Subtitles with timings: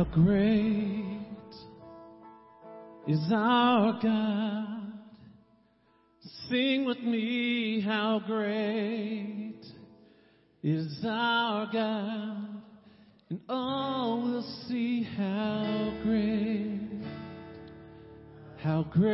[0.00, 1.26] How great
[3.06, 4.94] is our God?
[6.48, 9.60] Sing with me, how great
[10.62, 12.62] is our God?
[13.28, 17.02] And all will see how great,
[18.62, 19.10] how great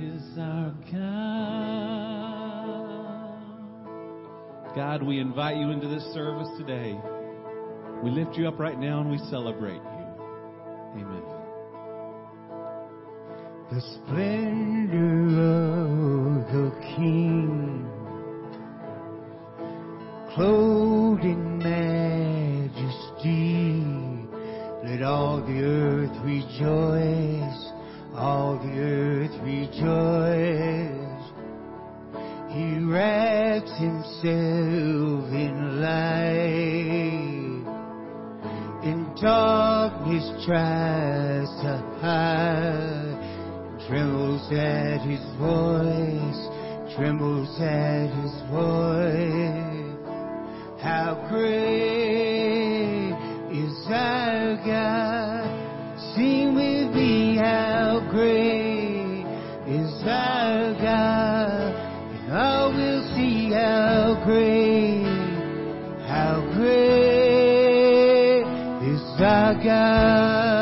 [0.00, 1.04] is our God.
[4.74, 6.98] God, we invite you into this service today.
[8.02, 10.06] We lift you up right now and we celebrate you.
[10.96, 11.22] Amen.
[13.70, 17.51] The splendor of the King.
[64.24, 65.02] great,
[66.06, 68.44] how great
[68.88, 70.61] is our God.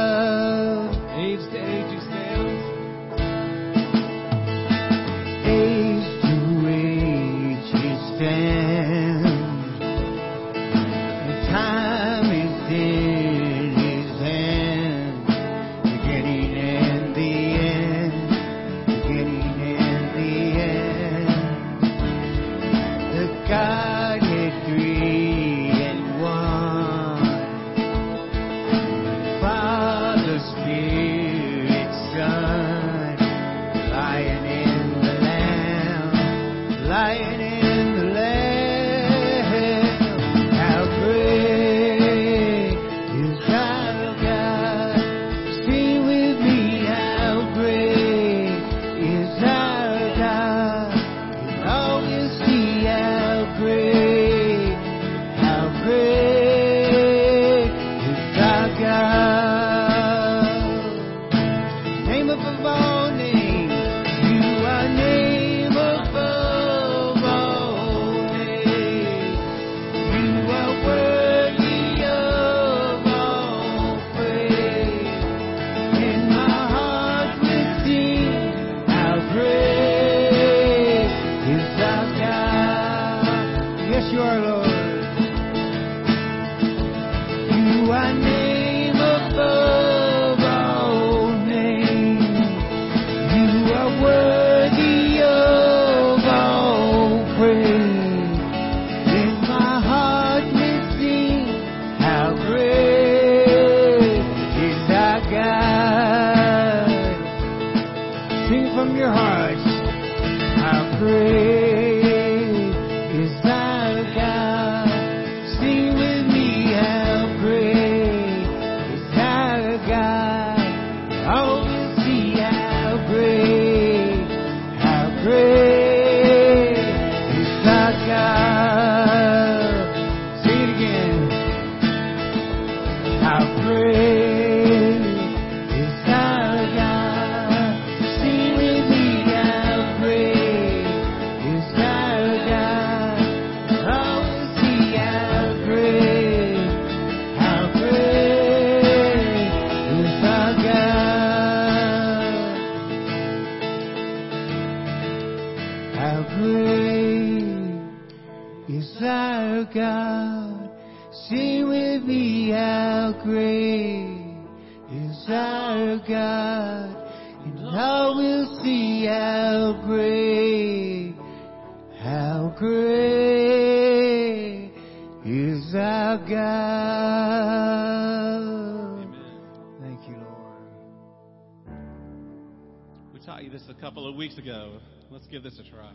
[184.21, 184.73] weeks ago.
[185.11, 185.95] Let's give this a try.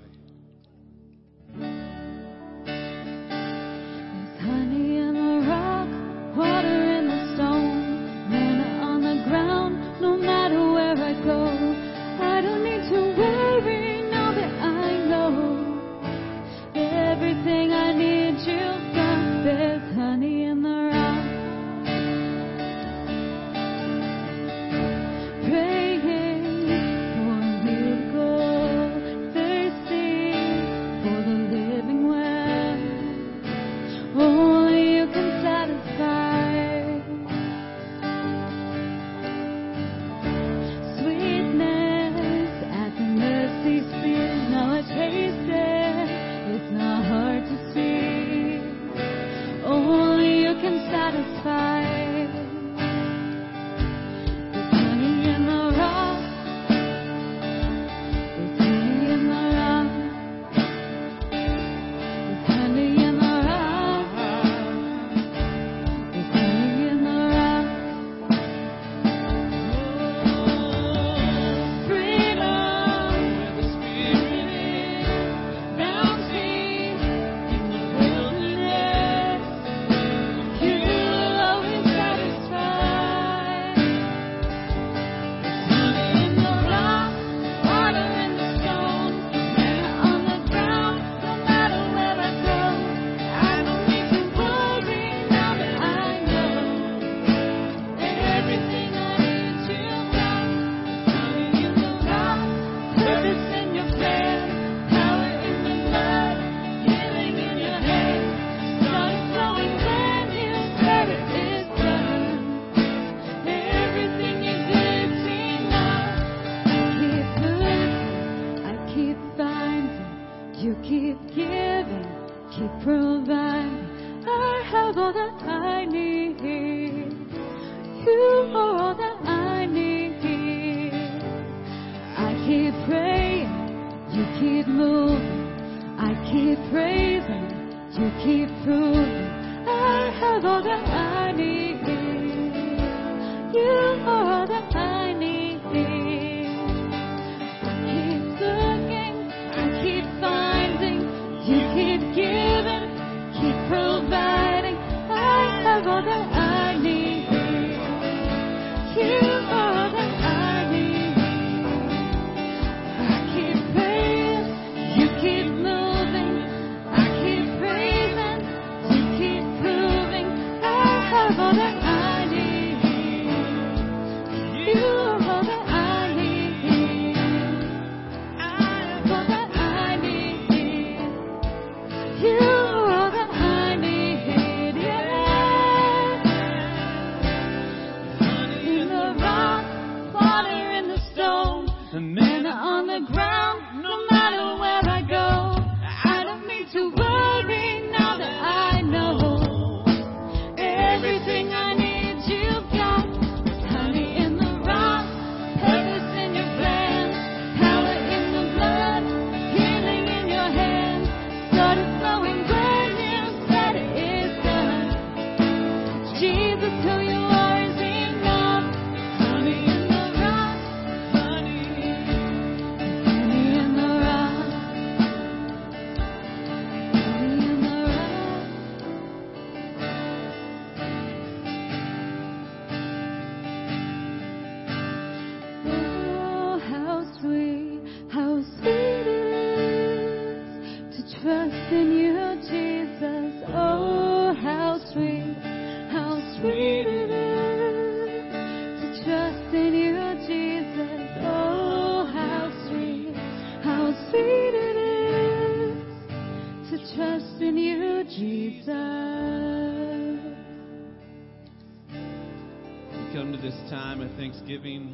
[264.45, 264.93] Thanksgiving,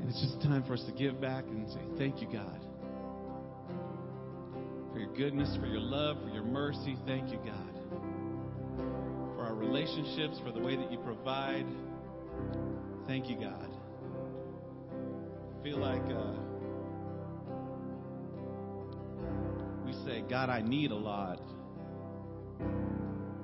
[0.00, 2.60] and it's just time for us to give back and say, Thank you, God,
[4.92, 6.96] for your goodness, for your love, for your mercy.
[7.06, 7.78] Thank you, God,
[9.36, 11.66] for our relationships, for the way that you provide.
[13.06, 13.68] Thank you, God.
[14.90, 16.32] I feel like uh,
[19.86, 21.40] we say, God, I need a lot.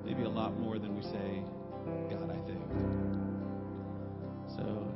[0.03, 1.43] Maybe a lot more than we say,
[2.09, 3.06] God, I think.
[4.57, 4.91] So,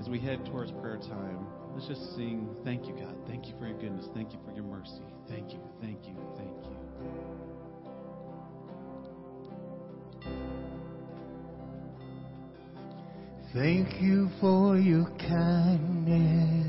[0.00, 3.14] as we head towards prayer time, let's just sing, Thank you, God.
[3.26, 4.06] Thank you for your goodness.
[4.14, 5.02] Thank you for your mercy.
[5.28, 6.76] Thank you, thank you, thank you.
[13.54, 16.66] Thank you for your kindness.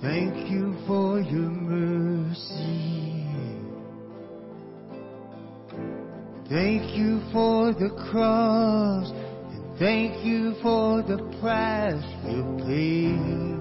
[0.00, 2.93] Thank you for your mercy.
[6.48, 9.10] Thank you for the cross.
[9.10, 13.54] And thank you for the price you paid.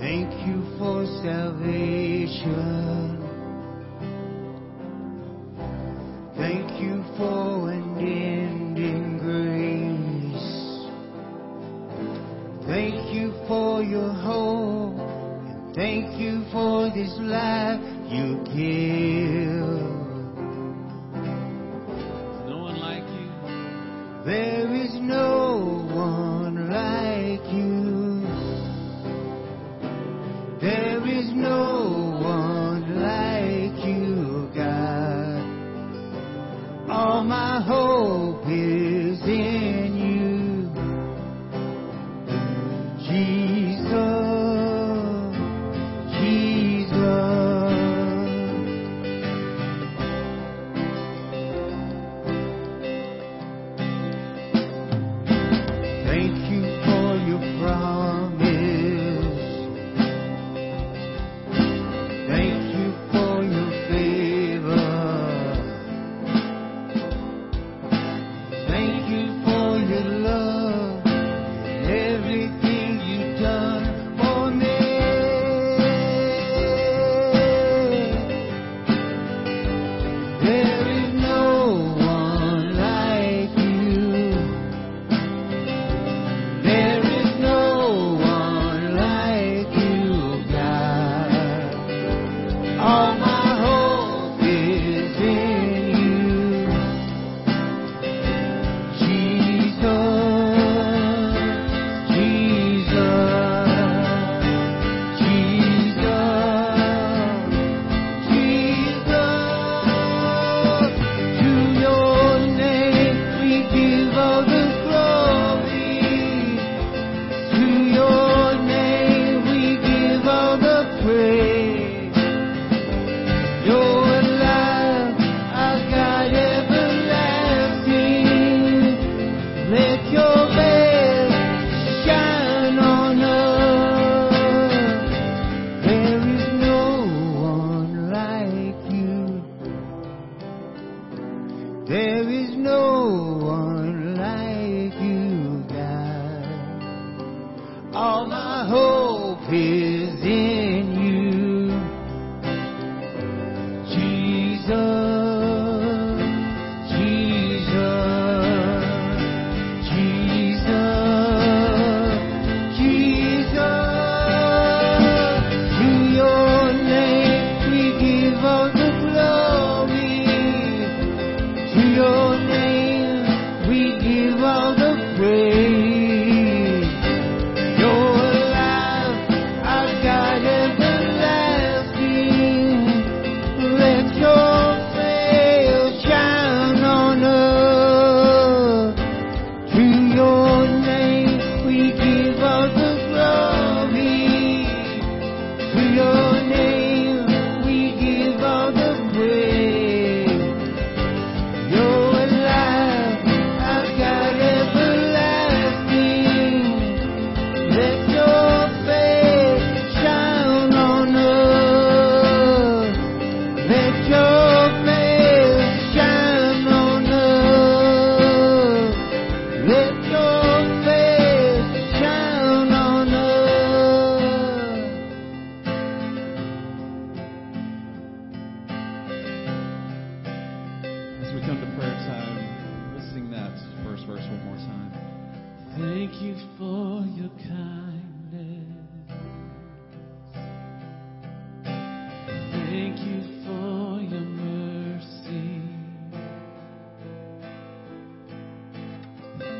[0.00, 3.16] Thank you for salvation.
[6.36, 10.46] Thank you for an ending grace.
[12.66, 14.98] Thank you for your hope.
[14.98, 19.76] And thank you for this life you give.
[22.48, 23.28] No one like you.
[24.24, 24.65] There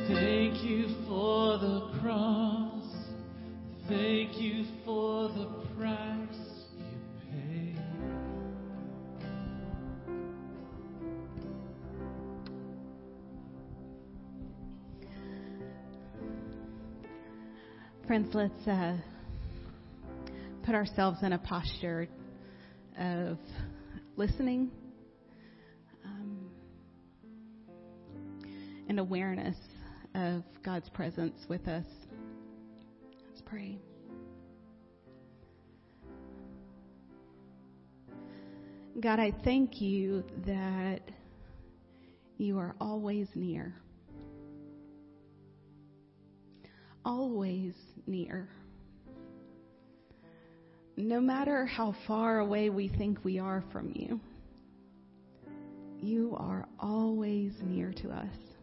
[0.08, 2.84] Thank you for the cross.
[3.88, 6.28] Thank you for the price
[6.78, 6.84] you
[7.28, 7.80] paid.
[18.06, 18.96] Friends, let's uh,
[20.62, 22.06] put ourselves in a posture
[22.96, 23.38] of
[24.16, 24.70] listening
[26.04, 26.48] um,
[28.88, 29.56] and awareness
[30.16, 31.86] of God's presence with us.
[33.28, 33.78] Let's pray.
[38.98, 41.02] God, I thank you that
[42.38, 43.74] you are always near.
[47.06, 47.72] always
[48.06, 48.48] near.
[50.96, 54.20] No matter how far away we think we are from you,
[56.02, 58.55] you are always near to us.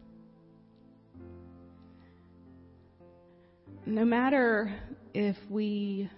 [3.86, 4.74] No matter
[5.12, 6.10] if we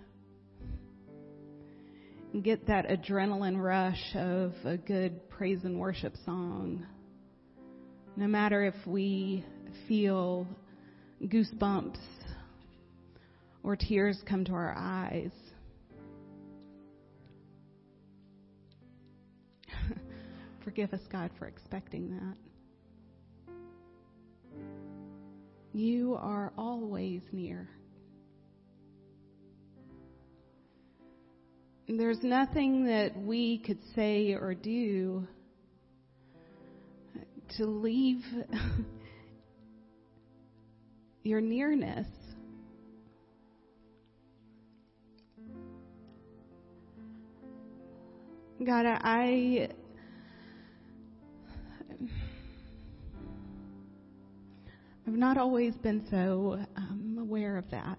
[2.43, 6.87] get that adrenaline rush of a good praise and worship song,
[8.17, 9.45] no matter if we
[9.89, 10.47] feel
[11.23, 11.99] goosebumps
[13.63, 15.33] or tears come to our eyes.
[20.65, 22.37] Forgive us, God, for expecting that.
[25.77, 27.69] You are always near.
[31.87, 35.29] There's nothing that we could say or do
[37.59, 38.23] to leave
[41.23, 42.09] your nearness.
[48.65, 49.69] God, I
[55.07, 57.99] I've not always been so um, aware of that.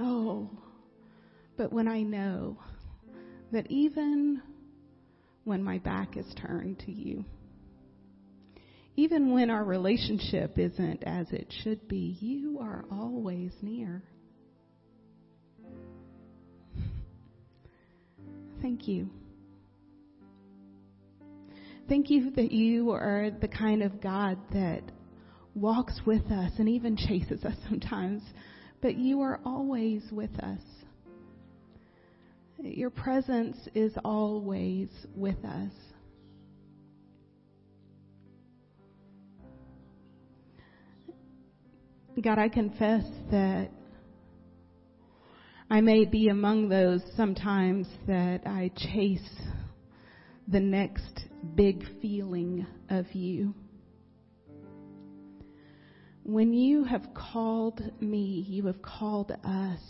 [0.00, 0.48] Oh,
[1.58, 2.56] but when I know
[3.52, 4.40] that even
[5.44, 7.24] when my back is turned to you,
[8.96, 14.02] even when our relationship isn't as it should be, you are always near.
[18.62, 19.10] Thank you.
[21.88, 24.82] Thank you that you are the kind of God that
[25.54, 28.22] walks with us and even chases us sometimes,
[28.80, 30.60] but you are always with us.
[32.58, 35.72] Your presence is always with us.
[42.20, 43.70] God, I confess that
[45.68, 49.40] I may be among those sometimes that I chase
[50.46, 53.54] the next big feeling of you.
[56.24, 59.80] When you have called me, you have called us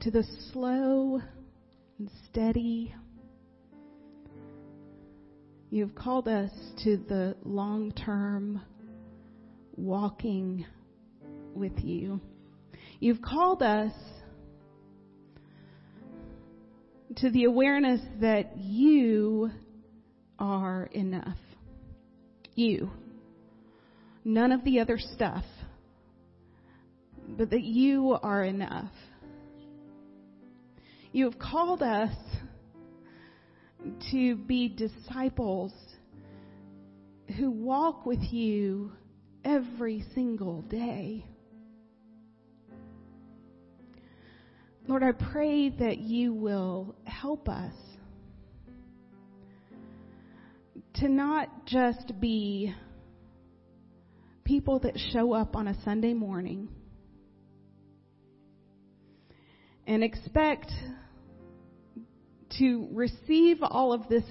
[0.00, 1.20] to the slow
[1.98, 2.94] and steady.
[5.70, 6.50] You have called us
[6.84, 8.62] to the long term
[9.76, 10.64] walking
[11.54, 12.20] with you.
[12.98, 13.92] You've called us
[17.16, 19.50] to the awareness that you
[20.38, 21.38] are enough.
[22.54, 22.90] You.
[24.24, 25.44] None of the other stuff.
[27.28, 28.92] But that you are enough.
[31.12, 32.14] You have called us
[34.10, 35.72] to be disciples
[37.38, 38.92] who walk with you
[39.44, 41.24] every single day.
[44.88, 47.72] Lord, I pray that you will help us
[50.94, 52.72] to not just be
[54.44, 56.68] people that show up on a Sunday morning
[59.88, 60.70] and expect
[62.60, 64.24] to receive all of this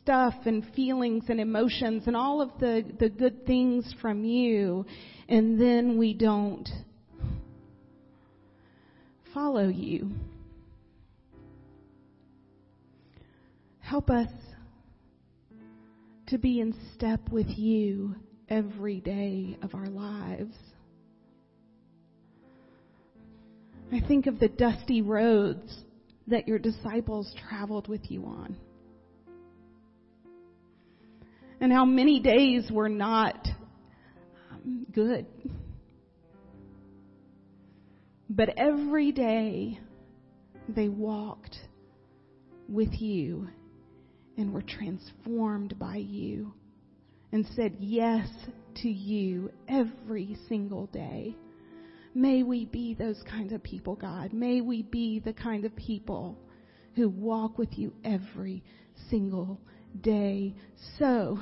[0.00, 4.86] stuff and feelings and emotions and all of the, the good things from you,
[5.28, 6.68] and then we don't
[9.38, 10.10] follow you.
[13.78, 14.30] Help us
[16.26, 18.16] to be in step with you
[18.48, 20.56] every day of our lives.
[23.92, 25.72] I think of the dusty roads
[26.26, 28.56] that your disciples traveled with you on.
[31.60, 33.46] And how many days were not
[34.50, 35.26] um, good.
[38.30, 39.80] But every day
[40.68, 41.56] they walked
[42.68, 43.48] with you
[44.36, 46.52] and were transformed by you
[47.32, 48.28] and said yes
[48.82, 51.36] to you every single day.
[52.14, 54.32] May we be those kinds of people, God.
[54.32, 56.38] May we be the kind of people
[56.96, 58.62] who walk with you every
[59.08, 59.58] single
[60.00, 60.54] day
[60.98, 61.38] so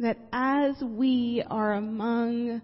[0.00, 2.60] that as we are among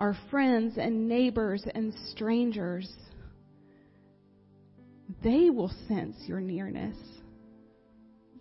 [0.00, 2.90] our friends and neighbors and strangers,
[5.22, 6.96] they will sense your nearness.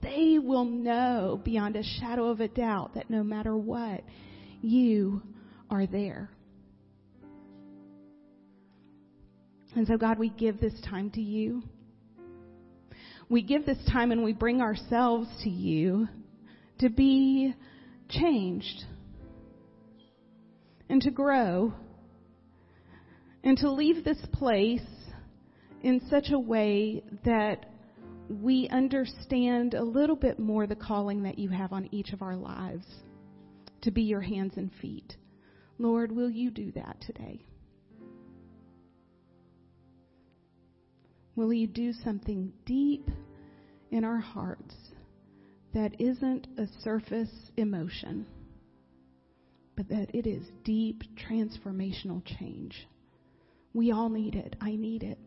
[0.02, 4.02] They will know beyond a shadow of a doubt that no matter what,
[4.62, 5.22] you
[5.70, 6.30] are there.
[9.76, 11.62] And so, God, we give this time to you.
[13.28, 16.08] We give this time and we bring ourselves to you
[16.80, 17.54] to be
[18.10, 18.86] changed
[20.90, 21.74] and to grow
[23.44, 24.82] and to leave this place
[25.82, 27.66] in such a way that
[28.30, 32.36] we understand a little bit more the calling that you have on each of our
[32.36, 32.86] lives
[33.82, 35.16] to be your hands and feet.
[35.78, 37.46] Lord, will you do that today?
[41.36, 43.10] Will you do something deep
[43.92, 44.76] in our hearts
[45.74, 48.26] that isn't a surface emotion,
[49.80, 52.76] but that it is deep transformational change?
[53.74, 54.58] We all need it.
[54.60, 55.18] I need it.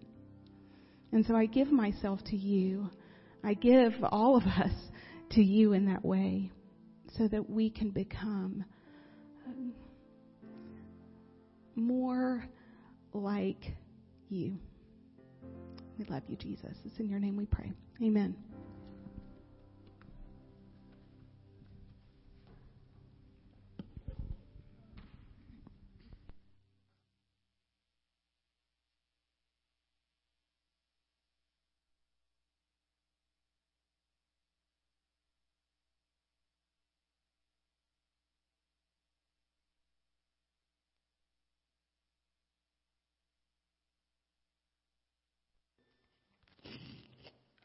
[1.11, 2.91] And so I give myself to you.
[3.43, 4.75] I give all of us
[5.31, 6.51] to you in that way
[7.17, 8.63] so that we can become
[9.47, 9.73] um,
[11.75, 12.45] more
[13.15, 13.75] like
[14.29, 14.59] you.
[15.99, 16.77] We love you, Jesus.
[16.85, 17.73] It's in your name we pray.
[18.03, 18.37] Amen.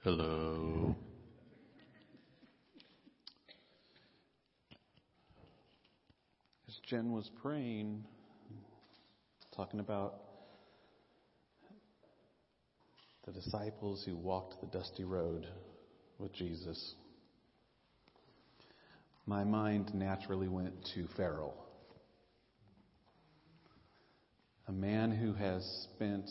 [0.08, 0.96] Hello.
[6.65, 8.06] As Jen was praying,
[9.54, 10.22] talking about
[13.26, 15.46] the disciples who walked the dusty road
[16.20, 16.96] with Jesus,
[19.26, 21.54] my mind naturally went to Pharaoh,
[24.70, 26.30] a man who has spent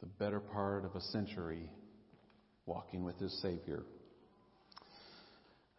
[0.00, 1.68] the better part of a century
[2.66, 3.82] walking with his Savior.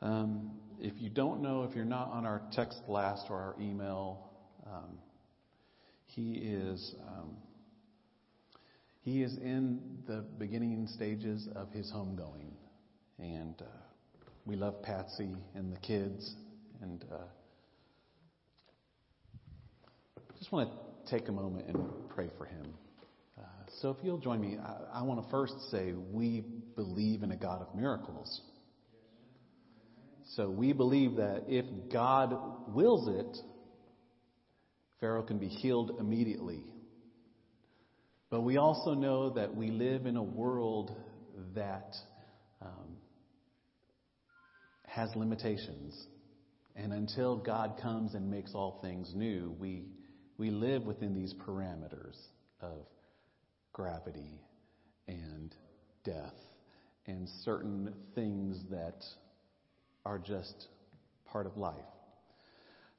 [0.02, 4.32] Um, if you don't know, if you're not on our text blast or our email,
[4.66, 4.98] um,
[6.06, 7.36] he is um,
[9.04, 12.52] he is in the beginning stages of his homegoing,
[13.20, 13.66] and uh,
[14.46, 16.36] we love Patsy and the kids,
[16.82, 17.18] and uh,
[20.38, 21.78] just want to take a moment and
[22.10, 22.74] pray for him.
[23.80, 26.44] So if you'll join me, I, I want to first say we
[26.76, 28.42] believe in a God of miracles.
[30.36, 32.36] So we believe that if God
[32.74, 33.38] wills it,
[35.00, 36.64] Pharaoh can be healed immediately.
[38.30, 40.96] But we also know that we live in a world
[41.56, 41.96] that
[42.62, 42.98] um,
[44.86, 46.08] has limitations.
[46.76, 49.86] And until God comes and makes all things new, we,
[50.38, 52.16] we live within these parameters
[52.62, 52.86] of
[53.82, 54.40] gravity
[55.08, 55.56] and
[56.04, 56.36] death
[57.08, 59.04] and certain things that
[60.06, 60.68] are just
[61.26, 61.74] part of life.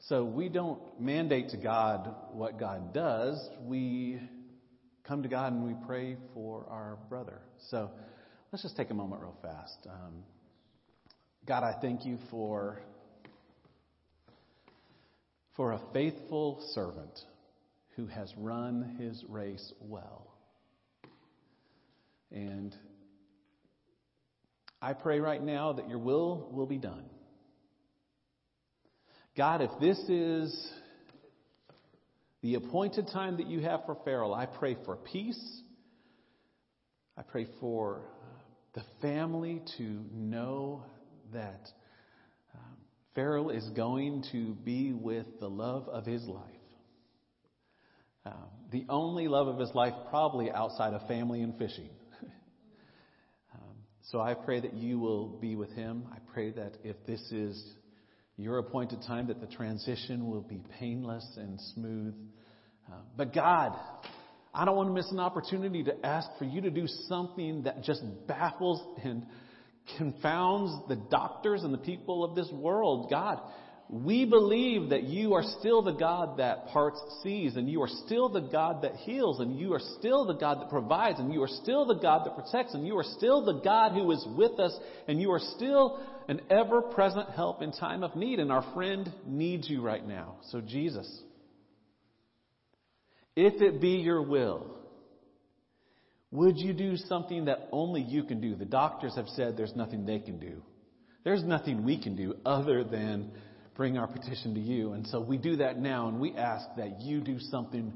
[0.08, 3.48] So we don't mandate to God what God does.
[3.64, 4.20] We
[5.04, 7.38] come to God and we pray for our brother.
[7.70, 7.88] So
[8.50, 9.86] let's just take a moment real fast.
[9.88, 10.24] Um,
[11.46, 12.80] God, I thank you for
[15.56, 17.20] for a faithful servant
[17.94, 20.31] who has run his race well.
[22.32, 22.74] And
[24.80, 27.04] I pray right now that your will will be done.
[29.36, 30.72] God, if this is
[32.42, 35.40] the appointed time that you have for Pharaoh, I pray for peace.
[37.16, 38.02] I pray for
[38.74, 40.84] the family to know
[41.32, 41.68] that
[42.54, 42.76] um,
[43.14, 46.46] Pharaoh is going to be with the love of his life.
[48.24, 51.90] Um, the only love of his life, probably outside of family and fishing.
[54.10, 56.04] So I pray that you will be with him.
[56.12, 57.62] I pray that if this is
[58.36, 62.14] your appointed time, that the transition will be painless and smooth.
[62.90, 63.78] Uh, but God,
[64.52, 67.84] I don't want to miss an opportunity to ask for you to do something that
[67.84, 69.24] just baffles and
[69.96, 73.08] confounds the doctors and the people of this world.
[73.08, 73.40] God,
[73.92, 78.30] we believe that you are still the God that parts seas, and you are still
[78.30, 81.48] the God that heals, and you are still the God that provides, and you are
[81.62, 84.74] still the God that protects, and you are still the God who is with us,
[85.06, 88.38] and you are still an ever present help in time of need.
[88.38, 90.36] And our friend needs you right now.
[90.48, 91.22] So, Jesus,
[93.36, 94.74] if it be your will,
[96.30, 98.54] would you do something that only you can do?
[98.54, 100.62] The doctors have said there's nothing they can do.
[101.24, 103.32] There's nothing we can do other than
[103.74, 104.92] bring our petition to you.
[104.92, 107.92] And so we do that now and we ask that you do something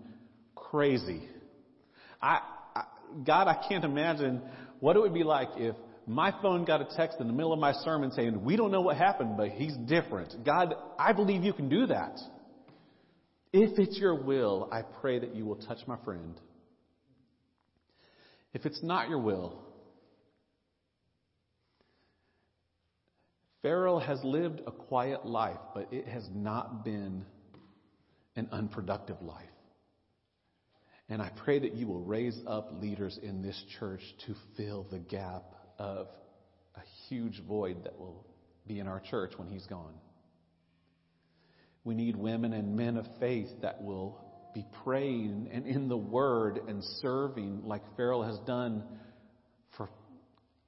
[0.55, 1.29] crazy.
[2.21, 2.41] I,
[2.75, 2.85] I,
[3.25, 4.43] God, I can't imagine
[4.81, 7.59] what it would be like if my phone got a text in the middle of
[7.59, 10.45] my sermon saying, we don't know what happened, but he's different.
[10.45, 12.19] God, I believe you can do that.
[13.53, 16.41] If it's your will, I pray that you will touch my friend
[18.57, 19.66] if it's not your will.
[23.67, 27.25] Pharaoh has lived a quiet life, but it has not been
[28.37, 29.43] an unproductive life.
[31.09, 35.01] And I pray that you will raise up leaders in this church to fill the
[35.01, 35.43] gap
[35.81, 36.07] of
[36.77, 38.25] a huge void that will
[38.69, 39.95] be in our church when he's gone.
[41.83, 44.17] We need women and men of faith that will
[44.55, 48.85] be praying and in the Word and serving like Pharaoh has done
[49.77, 49.89] for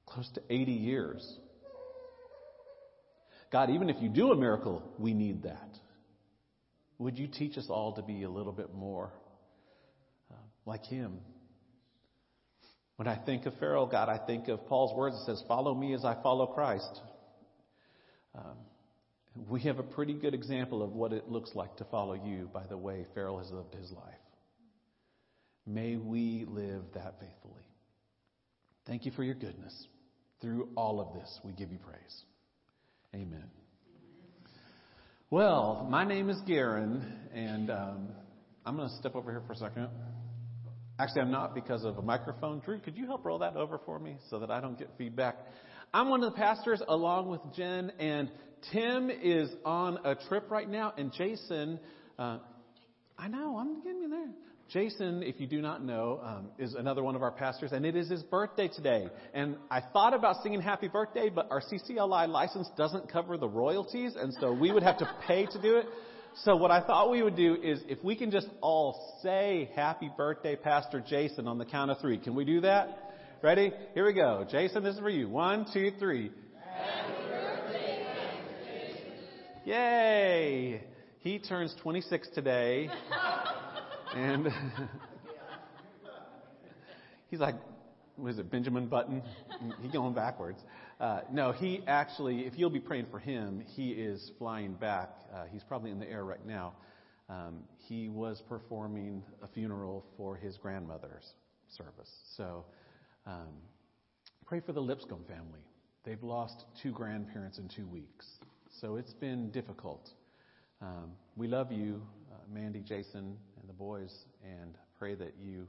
[0.05, 1.39] close to 80 years.
[3.51, 5.71] God, even if you do a miracle, we need that.
[6.99, 9.13] Would you teach us all to be a little bit more
[10.31, 11.19] uh, like Him?
[12.97, 15.17] When I think of Pharaoh, God, I think of Paul's words.
[15.17, 17.01] It says, Follow me as I follow Christ.
[18.35, 18.57] Um,
[19.49, 22.67] we have a pretty good example of what it looks like to follow you by
[22.67, 24.15] the way Pharaoh has lived his life.
[25.65, 27.63] May we live that faithfully.
[28.87, 29.87] Thank you for your goodness.
[30.41, 32.25] Through all of this, we give you praise.
[33.15, 33.45] Amen.
[35.31, 38.09] Well, my name is Garen, and um,
[38.67, 39.89] I'm going to step over here for a second.
[40.99, 42.61] Actually, I'm not because of a microphone.
[42.61, 45.39] Drew, could you help roll that over for me so that I don't get feedback?
[45.95, 48.31] I'm one of the pastors along with Jen, and
[48.73, 51.81] Tim is on a trip right now, and Jason,
[52.19, 52.41] uh,
[53.17, 54.31] I know, I'm getting you there.
[54.69, 57.97] Jason, if you do not know, um, is another one of our pastors, and it
[57.97, 59.09] is his birthday today.
[59.33, 64.15] And I thought about singing happy birthday, but our CCLI license doesn't cover the royalties,
[64.15, 65.87] and so we would have to pay to do it.
[66.43, 70.11] So what I thought we would do is if we can just all say happy
[70.15, 72.19] birthday, Pastor Jason, on the count of three.
[72.19, 73.15] Can we do that?
[73.43, 73.73] Ready?
[73.95, 74.47] Here we go.
[74.51, 75.31] Jason, this is for you.
[75.31, 76.31] One, two, three.
[76.77, 78.07] Happy birthday,
[78.67, 79.13] Jason!
[79.65, 80.83] Yay!
[81.21, 82.91] He turns 26 today.
[84.19, 84.49] and
[87.31, 87.55] he's like,
[88.17, 89.23] was it Benjamin Button?
[89.81, 90.59] He's going backwards.
[91.01, 95.11] Uh, no, he actually, if you'll be praying for him, he is flying back.
[95.33, 96.75] Uh, he's probably in the air right now.
[97.29, 101.35] Um, he was performing a funeral for his grandmother's
[101.69, 102.11] service.
[102.37, 102.65] So
[103.25, 103.55] um,
[104.47, 105.61] pray for the Lipscomb family.
[106.05, 108.27] They've lost two grandparents in two weeks.
[108.81, 110.11] So it's been difficult.
[110.83, 112.03] Um, we love you,
[112.33, 113.37] uh, Mandy, Jason,
[113.79, 114.13] boys,
[114.45, 115.69] and pray that you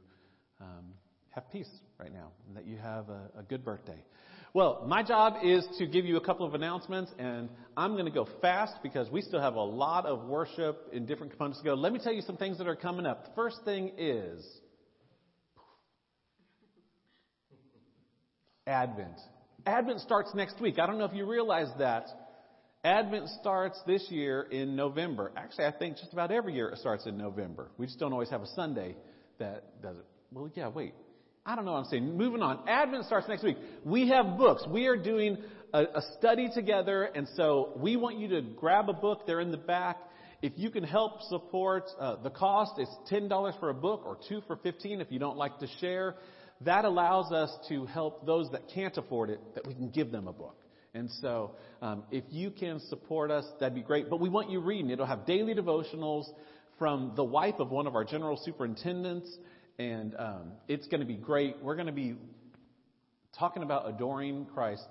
[0.60, 0.86] um,
[1.30, 1.69] have peace
[2.00, 4.04] right now and that you have a, a good birthday.
[4.52, 8.12] Well, my job is to give you a couple of announcements, and I'm going to
[8.12, 11.76] go fast because we still have a lot of worship in different components to go.
[11.76, 13.26] Let me tell you some things that are coming up.
[13.26, 14.43] The first thing is
[18.65, 19.19] Advent.
[19.67, 20.80] Advent starts next week.
[20.80, 22.08] I don't know if you realize that.
[22.83, 25.31] Advent starts this year in November.
[25.35, 27.69] Actually, I think just about every year it starts in November.
[27.77, 28.95] We just don't always have a Sunday
[29.37, 30.05] that does it.
[30.31, 30.93] Well, yeah, wait.
[31.45, 32.17] I don't know what I'm saying.
[32.17, 32.67] Moving on.
[32.69, 33.57] Advent starts next week.
[33.83, 34.63] We have books.
[34.69, 35.37] We are doing
[35.73, 39.27] a, a study together, and so we want you to grab a book.
[39.27, 39.97] They're in the back.
[40.41, 44.41] If you can help support uh, the cost, it's $10 for a book or two
[44.47, 46.15] for 15 if you don't like to share.
[46.61, 50.29] That allows us to help those that can't afford it, that we can give them
[50.29, 50.55] a book.
[50.93, 54.10] And so, um, if you can support us, that'd be great.
[54.10, 54.89] But we want you reading.
[54.89, 56.25] It'll have daily devotionals
[56.80, 59.30] from the wife of one of our general superintendents,
[59.78, 61.58] and um, it's going to be great.
[61.62, 62.15] We're going to be
[63.38, 64.88] talking about adoring Christ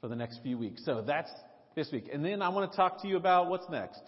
[0.00, 0.84] for the next few weeks.
[0.84, 1.30] So that's
[1.74, 2.08] this week.
[2.12, 4.00] And then I want to talk to you about what's next.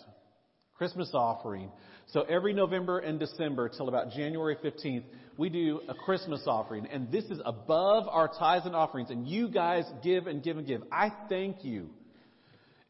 [0.79, 1.71] Christmas offering.
[2.09, 5.05] So every November and December till about January 15th,
[5.37, 6.87] we do a Christmas offering.
[6.87, 9.11] And this is above our tithes and offerings.
[9.11, 10.83] And you guys give and give and give.
[10.93, 11.91] I thank you.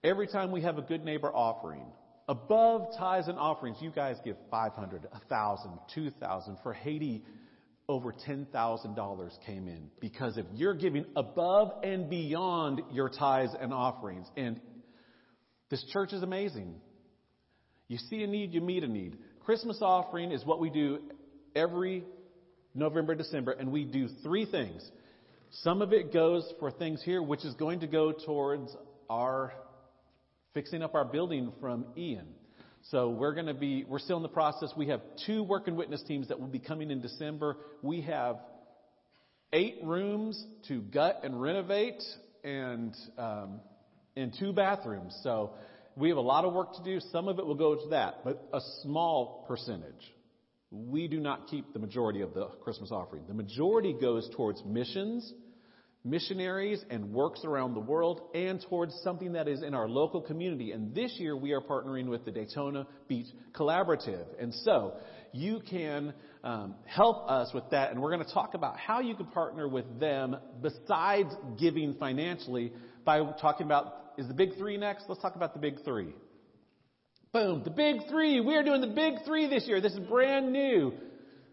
[0.05, 1.87] Every time we have a good neighbor offering,
[2.29, 6.59] above tithes and offerings, you guys give 500, 1,000, 2,000.
[6.63, 7.25] For Haiti,
[7.89, 14.27] over $10,000 came in because of your giving above and beyond your tithes and offerings.
[14.37, 14.61] And
[15.71, 16.81] this church is amazing.
[17.89, 19.17] You see a need, you meet a need.
[19.45, 20.99] Christmas offering is what we do
[21.55, 22.05] every
[22.75, 24.89] November, December, and we do three things.
[25.63, 28.75] Some of it goes for things here, which is going to go towards
[29.09, 29.53] our
[30.53, 32.27] fixing up our building from Ian.
[32.91, 34.71] So we're going to be, we're still in the process.
[34.77, 37.57] We have two work and witness teams that will be coming in December.
[37.83, 38.37] We have
[39.53, 42.03] eight rooms to gut and renovate
[42.45, 43.61] and, um,
[44.17, 45.19] and two bathrooms.
[45.23, 45.53] So
[45.97, 47.01] we have a lot of work to do.
[47.11, 50.13] Some of it will go to that, but a small percentage.
[50.71, 53.25] We do not keep the majority of the Christmas offering.
[53.27, 55.33] The majority goes towards missions,
[56.05, 60.73] missionaries, and works around the world, and towards something that is in our local community.
[60.73, 64.27] And this year we are partnering with the Daytona Beach Collaborative.
[64.39, 64.95] And so
[65.33, 66.13] you can
[66.45, 67.91] um, help us with that.
[67.91, 72.73] And we're going to talk about how you can partner with them besides giving financially
[73.05, 75.05] by talking about is the big three next?
[75.09, 76.15] Let's talk about the big three.
[77.33, 78.41] Boom, the big three.
[78.41, 79.81] We are doing the big three this year.
[79.81, 80.95] This is brand new.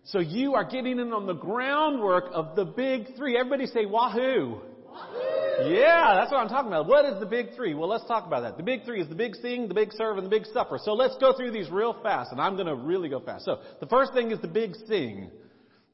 [0.05, 3.37] So you are getting in on the groundwork of the big three.
[3.37, 4.61] Everybody say wahoo.
[4.85, 5.69] wahoo.
[5.69, 6.87] Yeah, that's what I'm talking about.
[6.87, 7.73] What is the big three?
[7.73, 8.57] Well, let's talk about that.
[8.57, 10.79] The big three is the big sing, the big serve, and the big supper.
[10.81, 13.45] So let's go through these real fast, and I'm going to really go fast.
[13.45, 15.29] So the first thing is the big sing.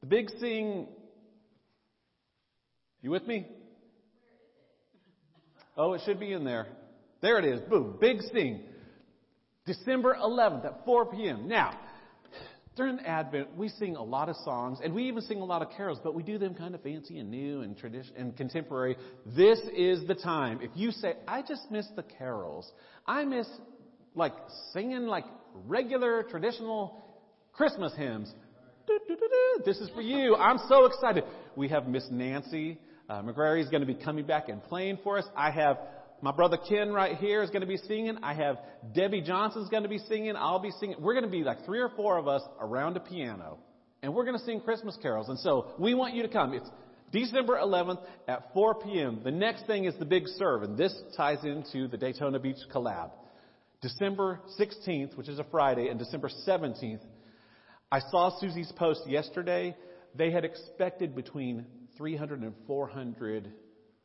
[0.00, 0.88] The big sing.
[3.02, 3.46] You with me?
[5.82, 6.66] Oh, it should be in there.
[7.22, 7.58] There it is.
[7.62, 7.96] Boom.
[7.98, 8.60] Big sing.
[9.64, 11.48] December 11th at 4 p.m.
[11.48, 11.72] Now,
[12.76, 15.68] during Advent, we sing a lot of songs, and we even sing a lot of
[15.74, 18.94] carols, but we do them kind of fancy and new and tradition and contemporary.
[19.24, 20.60] This is the time.
[20.60, 22.70] If you say, "I just miss the carols,"
[23.06, 23.48] I miss
[24.14, 24.34] like
[24.74, 25.24] singing like
[25.66, 27.02] regular traditional
[27.54, 28.34] Christmas hymns.
[29.64, 30.36] This is for you.
[30.36, 31.24] I'm so excited.
[31.56, 32.78] We have Miss Nancy
[33.10, 35.24] uh, McGrary is going to be coming back and playing for us.
[35.36, 35.78] I have
[36.22, 38.18] my brother Ken right here is going to be singing.
[38.22, 38.58] I have
[38.94, 40.36] Debbie Johnson is going to be singing.
[40.36, 40.96] I'll be singing.
[41.00, 43.58] We're going to be like three or four of us around a piano.
[44.02, 45.28] And we're going to sing Christmas carols.
[45.28, 46.54] And so we want you to come.
[46.54, 46.70] It's
[47.10, 49.20] December 11th at 4 p.m.
[49.24, 50.62] The next thing is the big serve.
[50.62, 53.10] And this ties into the Daytona Beach collab.
[53.82, 57.02] December 16th, which is a Friday, and December 17th.
[57.90, 59.74] I saw Susie's post yesterday.
[60.14, 61.66] They had expected between
[62.00, 63.52] 300 and 400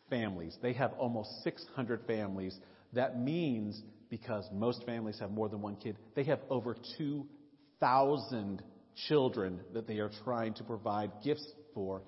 [0.10, 0.58] families.
[0.62, 2.60] They have almost 600 families.
[2.92, 8.62] That means, because most families have more than one kid, they have over 2,000
[9.08, 12.02] children that they are trying to provide gifts for.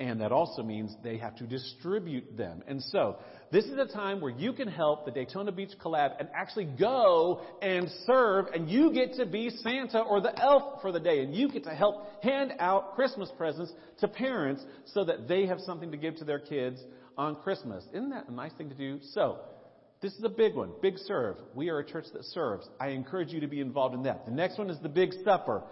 [0.00, 2.62] And that also means they have to distribute them.
[2.66, 3.18] And so,
[3.52, 7.42] this is a time where you can help the Daytona Beach Collab and actually go
[7.60, 11.34] and serve, and you get to be Santa or the elf for the day, and
[11.34, 15.92] you get to help hand out Christmas presents to parents so that they have something
[15.92, 16.80] to give to their kids
[17.16, 17.84] on Christmas.
[17.92, 18.98] Isn't that a nice thing to do?
[19.12, 19.38] So,
[20.00, 21.36] this is a big one, big serve.
[21.54, 22.68] We are a church that serves.
[22.80, 24.24] I encourage you to be involved in that.
[24.26, 25.62] The next one is the big supper.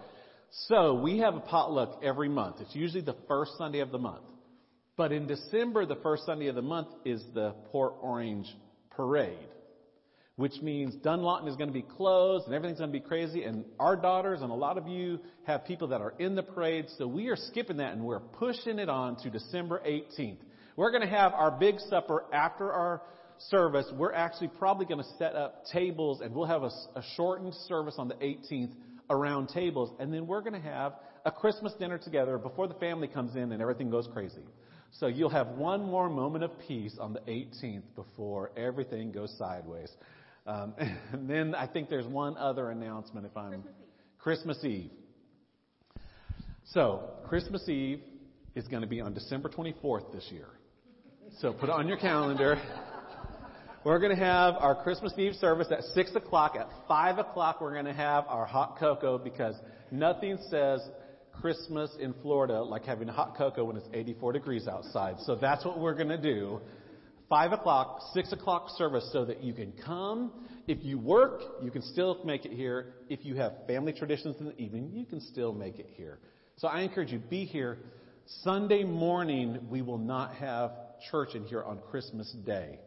[0.53, 2.57] So we have a potluck every month.
[2.61, 4.25] It's usually the first Sunday of the month.
[4.97, 8.49] But in December, the first Sunday of the month is the Port Orange
[8.91, 9.39] Parade.
[10.41, 13.45] which means Dunlawton is going to be closed and everything's going to be crazy.
[13.45, 16.87] And our daughters and a lot of you have people that are in the parade.
[16.97, 20.39] So we are skipping that and we're pushing it on to December 18th.
[20.77, 23.03] We're going to have our big supper after our
[23.51, 23.85] service.
[23.95, 27.97] We're actually probably going to set up tables and we'll have a, a shortened service
[27.99, 28.73] on the 18th
[29.11, 29.91] around tables.
[29.99, 30.95] And then we're going to have
[31.27, 34.43] a Christmas dinner together before the family comes in and everything goes crazy.
[34.93, 39.91] So you'll have one more moment of peace on the 18th before everything goes sideways.
[40.47, 40.75] Um,
[41.13, 43.63] and then I think there's one other announcement if I'm
[44.19, 44.61] Christmas Eve.
[44.61, 44.91] Christmas Eve.
[46.73, 48.01] So Christmas Eve
[48.55, 50.47] is going to be on December 24th this year.
[51.39, 52.61] So put it on your calendar.
[53.83, 56.55] We're going to have our Christmas Eve service at 6 o'clock.
[56.55, 59.55] At 5 o'clock, we're going to have our hot cocoa because
[59.91, 60.87] nothing says
[61.41, 65.15] Christmas in Florida like having hot cocoa when it's 84 degrees outside.
[65.21, 66.61] So that's what we're going to do.
[67.31, 70.31] 5 o'clock, 6 o'clock service so that you can come.
[70.69, 72.93] If you work, you can still make it here.
[73.09, 76.19] If you have family traditions in the evening, you can still make it here.
[76.57, 77.79] So I encourage you, be here.
[78.43, 80.73] Sunday morning, we will not have
[81.11, 82.79] church in here on Christmas Day.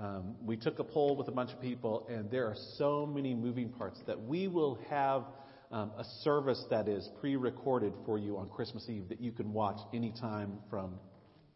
[0.00, 3.34] Um, we took a poll with a bunch of people, and there are so many
[3.34, 5.24] moving parts that we will have
[5.70, 9.52] um, a service that is pre recorded for you on Christmas Eve that you can
[9.52, 10.94] watch anytime from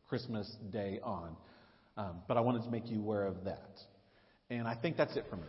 [0.09, 1.37] Christmas Day on.
[1.97, 3.79] Um, but I wanted to make you aware of that.
[4.51, 5.45] And I think that's it for me.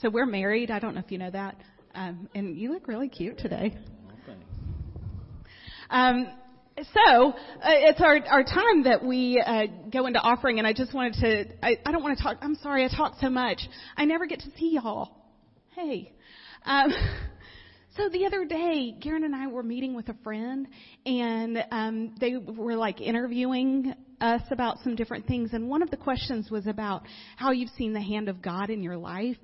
[0.00, 0.70] So we're married.
[0.70, 1.56] I don't know if you know that.
[1.94, 3.76] Um, and you look really cute today.
[5.90, 6.26] Um,
[6.76, 10.92] so uh, it's our our time that we uh, go into offering, and I just
[10.92, 11.64] wanted to.
[11.64, 12.38] I, I don't want to talk.
[12.40, 13.60] I'm sorry, I talk so much.
[13.96, 15.16] I never get to see y'all.
[15.76, 16.12] Hey.
[16.64, 16.92] Um,
[17.96, 20.66] so the other day, Garen and I were meeting with a friend,
[21.06, 25.50] and um, they were like interviewing us about some different things.
[25.52, 27.04] And one of the questions was about
[27.36, 29.36] how you've seen the hand of God in your life.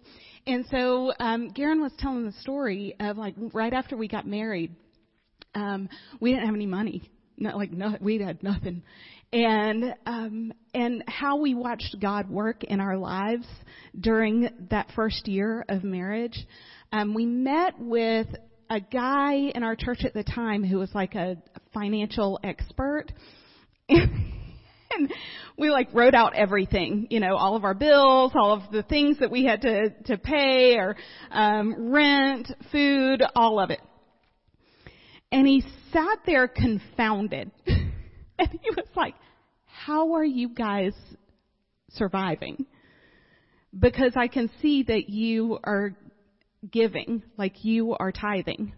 [0.48, 4.74] And so um, Garen was telling the story of like right after we got married,
[5.54, 7.08] um, we didn't have any money
[7.40, 8.82] not like no, we had nothing,
[9.32, 13.46] and um, and how we watched God work in our lives
[13.98, 16.46] during that first year of marriage.
[16.92, 18.26] Um, we met with
[18.68, 21.36] a guy in our church at the time who was like a
[21.72, 23.06] financial expert.
[23.88, 25.12] and
[25.58, 29.18] we like wrote out everything, you know, all of our bills, all of the things
[29.20, 30.96] that we had to to pay, or
[31.30, 33.80] um, rent, food, all of it.
[35.32, 35.62] And he
[35.92, 37.50] sat there confounded.
[37.66, 39.14] and he was like,
[39.64, 40.92] How are you guys
[41.90, 42.66] surviving?
[43.76, 45.94] Because I can see that you are
[46.68, 48.72] giving, like you are tithing.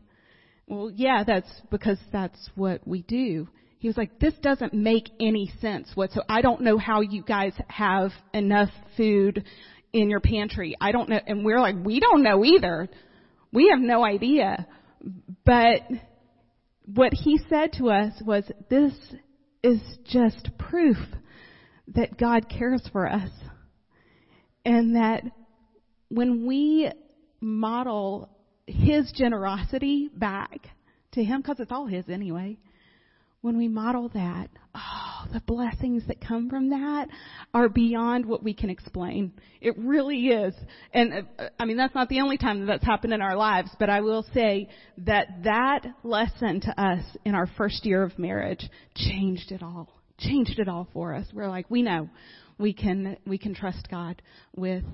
[0.66, 3.48] Well, yeah, that's because that's what we do.
[3.78, 6.26] He was like, this doesn't make any sense whatsoever.
[6.28, 9.44] I don't know how you guys have enough food
[9.92, 10.76] in your pantry.
[10.80, 11.20] I don't know.
[11.26, 12.88] And we're like, we don't know either.
[13.52, 14.66] We have no idea.
[15.44, 15.82] But
[16.94, 18.92] what he said to us was, this
[19.62, 20.96] is just proof
[21.88, 23.30] that God cares for us.
[24.64, 25.22] And that
[26.08, 26.90] when we
[27.40, 28.28] model
[28.66, 30.68] his generosity back
[31.12, 32.58] to him, because it's all his anyway,
[33.42, 37.08] when we model that, oh, the blessings that come from that
[37.52, 39.32] are beyond what we can explain.
[39.60, 40.54] It really is.
[40.94, 43.70] And uh, I mean, that's not the only time that that's happened in our lives,
[43.78, 44.68] but I will say
[44.98, 49.88] that that lesson to us in our first year of marriage changed it all.
[50.18, 51.26] Changed it all for us.
[51.34, 52.08] We're like, we know
[52.58, 54.22] we can, we can trust God
[54.54, 54.84] with,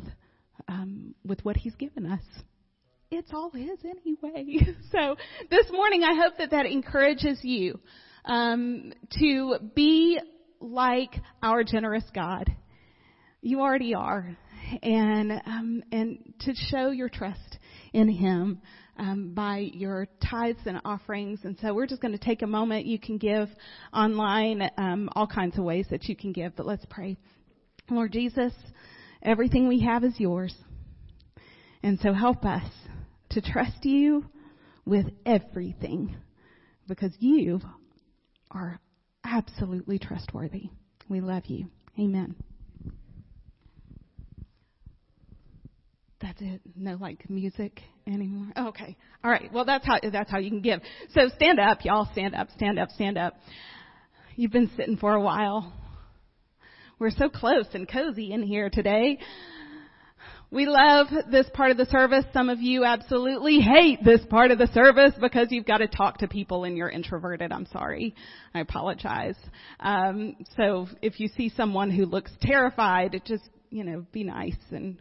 [0.69, 2.23] um, with what He's given us
[3.11, 4.59] it's all his anyway.
[4.93, 5.17] So
[5.49, 7.81] this morning I hope that that encourages you
[8.29, 10.21] um, to be
[10.61, 12.55] like our generous God.
[13.41, 14.37] You already are,
[14.83, 17.59] and um, and to show your trust
[17.93, 18.61] in Him
[18.99, 21.41] um, by your tithes and offerings.
[21.45, 22.87] And so we're just going to take a moment.
[22.87, 23.49] You can give
[23.95, 26.55] online, um, all kinds of ways that you can give.
[26.57, 27.17] But let's pray.
[27.91, 28.53] Lord Jesus,
[29.23, 30.55] everything we have is yours,
[31.83, 32.71] and so help us
[33.31, 34.27] to trust you
[34.85, 36.17] with everything
[36.89, 37.61] because you
[38.51, 38.81] are
[39.25, 40.71] absolutely trustworthy.
[41.09, 41.67] We love you.
[41.99, 42.35] Amen.
[46.21, 46.61] That's it.
[46.77, 48.53] No like music anymore.
[48.57, 48.97] Okay.
[49.23, 49.53] All right.
[49.53, 50.81] Well, that's how that's how you can give.
[51.11, 52.09] So stand up, y'all.
[52.13, 52.49] Stand up.
[52.57, 52.91] Stand up.
[52.91, 53.35] Stand up.
[54.35, 55.73] You've been sitting for a while.
[56.99, 59.19] We're so close and cozy in here today.
[60.51, 62.25] We love this part of the service.
[62.33, 66.19] Some of you absolutely hate this part of the service because you've got to talk
[66.19, 67.53] to people and you're introverted.
[67.53, 68.15] I'm sorry.
[68.55, 69.37] I apologize.
[69.79, 74.97] Um, so if you see someone who looks terrified, just, you know, be nice and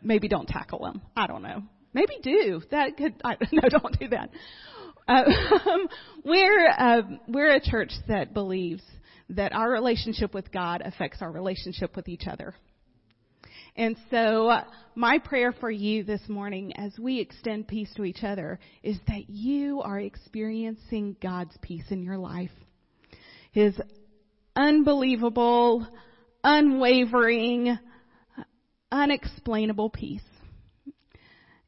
[0.00, 1.02] maybe don't tackle them.
[1.16, 1.62] I don't know.
[1.92, 2.62] Maybe do.
[2.70, 4.30] That could, I, no, don't do that.
[5.08, 5.24] Uh,
[6.24, 8.82] we're, uh, we're a church that believes
[9.30, 12.54] that our relationship with God affects our relationship with each other.
[13.78, 14.50] And so
[14.96, 19.30] my prayer for you this morning as we extend peace to each other is that
[19.30, 22.50] you are experiencing God's peace in your life.
[23.52, 23.80] His
[24.56, 25.86] unbelievable,
[26.42, 27.78] unwavering,
[28.90, 30.22] unexplainable peace.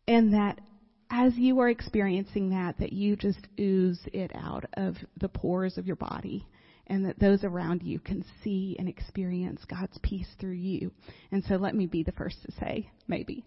[0.08, 0.60] And that
[1.12, 5.86] as you are experiencing that, that you just ooze it out of the pores of
[5.86, 6.44] your body
[6.90, 10.90] and that those around you can see and experience God's peace through you.
[11.30, 13.44] And so let me be the first to say, maybe.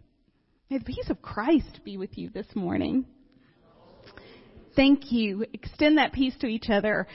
[0.69, 3.05] May the peace of Christ be with you this morning.
[4.77, 5.45] Thank you.
[5.53, 7.05] Extend that peace to each other.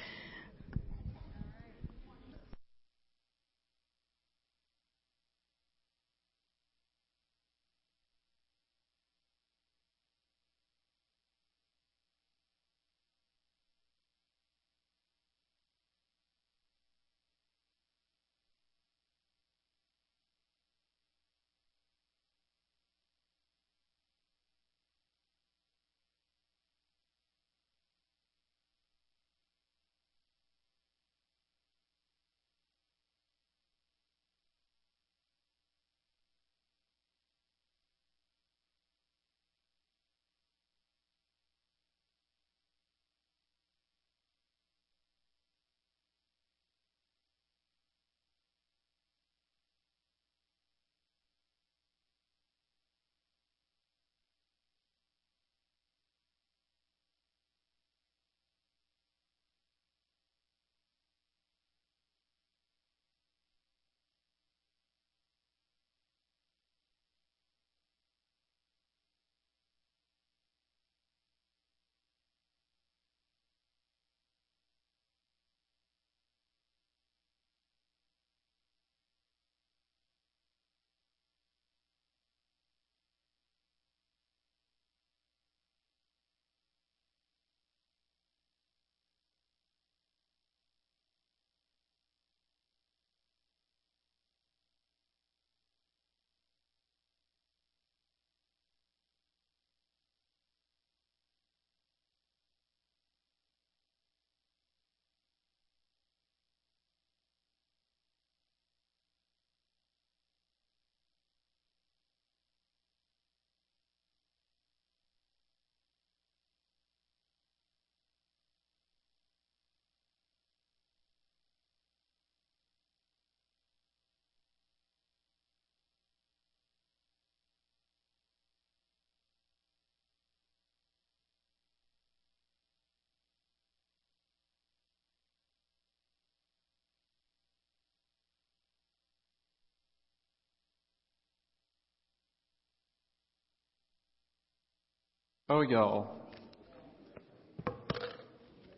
[145.50, 146.10] Oh, y'all.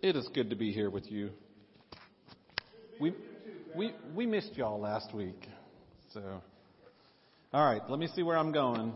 [0.02, 1.30] It is good to be here with you.
[3.00, 3.12] We,
[3.74, 5.48] we, we missed y'all last week.
[6.14, 6.40] So,
[7.52, 8.92] all right, let me see where I'm going,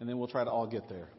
[0.00, 1.10] and then we'll try to all get there.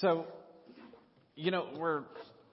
[0.00, 0.26] So,
[1.34, 2.02] you know, we're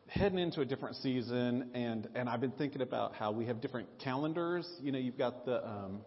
[0.08, 3.90] heading into a different season, and, and I've been thinking about how we have different
[4.02, 4.66] calendars.
[4.82, 6.00] You know, you've got the um,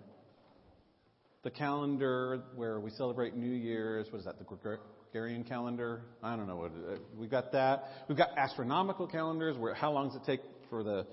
[1.43, 4.07] the calendar where we celebrate New Year's.
[4.11, 4.39] What is that?
[4.39, 6.03] The Gregorian calendar?
[6.23, 6.73] I don't know what.
[6.73, 7.01] Is.
[7.17, 7.85] We've got that.
[8.09, 11.07] We've got astronomical calendars where how long does it take for the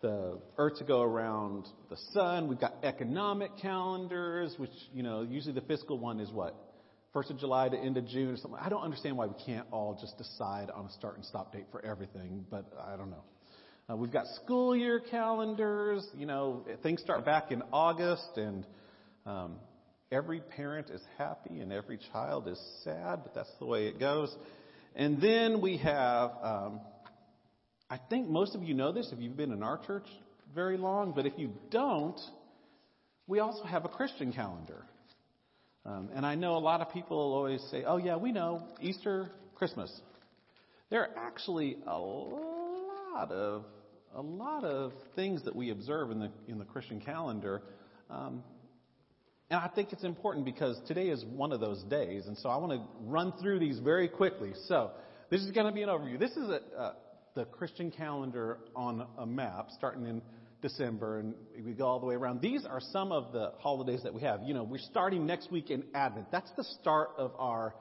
[0.00, 2.48] the Earth to go around the sun?
[2.48, 6.56] We've got economic calendars, which you know usually the fiscal one is what
[7.12, 8.60] first of July to end of June or something.
[8.60, 11.66] I don't understand why we can't all just decide on a start and stop date
[11.70, 13.24] for everything, but I don't know.
[13.90, 16.06] Uh, we've got school year calendars.
[16.16, 18.66] You know, things start back in August, and
[19.24, 19.56] um,
[20.10, 24.34] every parent is happy and every child is sad, but that's the way it goes.
[24.96, 26.80] And then we have, um,
[27.90, 30.06] I think most of you know this if you've been in our church
[30.54, 32.20] very long, but if you don't,
[33.26, 34.84] we also have a Christian calendar.
[35.84, 39.30] Um, and I know a lot of people always say, oh, yeah, we know Easter,
[39.54, 39.90] Christmas.
[40.90, 43.64] There are actually a lot of
[44.14, 47.62] a lot of things that we observe in the in the Christian calendar.
[48.08, 48.42] Um,
[49.50, 52.56] and I think it's important because today is one of those days, and so I
[52.56, 54.52] want to run through these very quickly.
[54.66, 54.90] So
[55.30, 56.18] this is going to be an overview.
[56.18, 56.92] This is a, uh,
[57.34, 60.20] the Christian calendar on a map, starting in
[60.60, 61.34] December, and
[61.64, 62.42] we go all the way around.
[62.42, 64.42] These are some of the holidays that we have.
[64.42, 66.30] You know, we're starting next week in Advent.
[66.30, 67.74] That's the start of our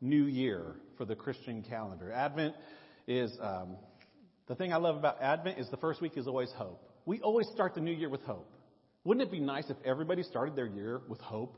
[0.00, 2.12] new year for the Christian calendar.
[2.12, 2.54] Advent
[3.06, 3.76] is um,
[4.46, 6.82] the thing I love about Advent is the first week is always hope.
[7.04, 8.50] We always start the new year with hope.
[9.10, 11.56] Wouldn't it be nice if everybody started their year with hope?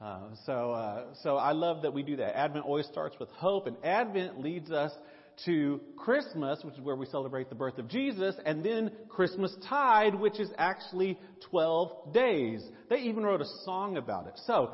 [0.00, 2.36] Uh, so, uh, so I love that we do that.
[2.36, 4.90] Advent always starts with hope, and Advent leads us
[5.44, 10.16] to Christmas, which is where we celebrate the birth of Jesus, and then Christmas Tide,
[10.16, 11.16] which is actually
[11.48, 12.68] 12 days.
[12.90, 14.40] They even wrote a song about it.
[14.44, 14.72] So,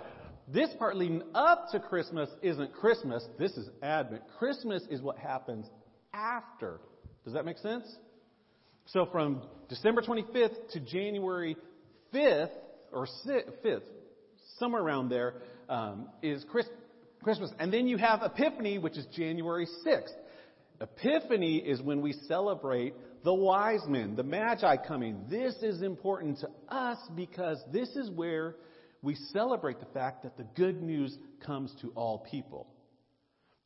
[0.48, 3.28] this part leading up to Christmas isn't Christmas.
[3.38, 4.22] This is Advent.
[4.38, 5.66] Christmas is what happens
[6.14, 6.80] after.
[7.26, 7.84] Does that make sense?
[8.86, 11.56] So from December 25th to January
[12.14, 12.50] 5th,
[12.92, 13.82] or 5th,
[14.58, 15.34] somewhere around there,
[15.68, 16.44] um, is
[17.22, 17.50] Christmas.
[17.58, 20.14] And then you have Epiphany, which is January 6th.
[20.80, 25.24] Epiphany is when we celebrate the wise men, the magi coming.
[25.28, 28.56] This is important to us because this is where
[29.02, 32.66] we celebrate the fact that the good news comes to all people.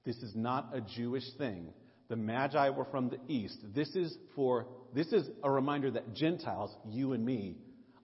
[0.04, 1.72] This is not a Jewish thing.
[2.08, 3.58] The magi were from the east.
[3.74, 7.56] This is for this is a reminder that Gentiles, you and me,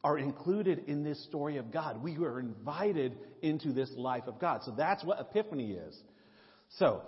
[0.02, 2.02] are included in this story of God.
[2.02, 4.62] We were invited into this life of God.
[4.64, 5.98] So that's what Epiphany is.
[6.78, 7.02] So,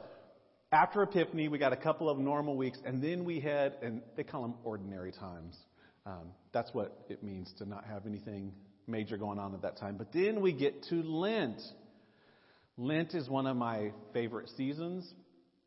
[0.72, 4.24] after Epiphany, we got a couple of normal weeks, and then we had, and they
[4.24, 5.57] call them ordinary times.
[6.07, 8.53] Um, that's what it means to not have anything
[8.86, 9.97] major going on at that time.
[9.97, 11.61] But then we get to Lent.
[12.76, 15.12] Lent is one of my favorite seasons,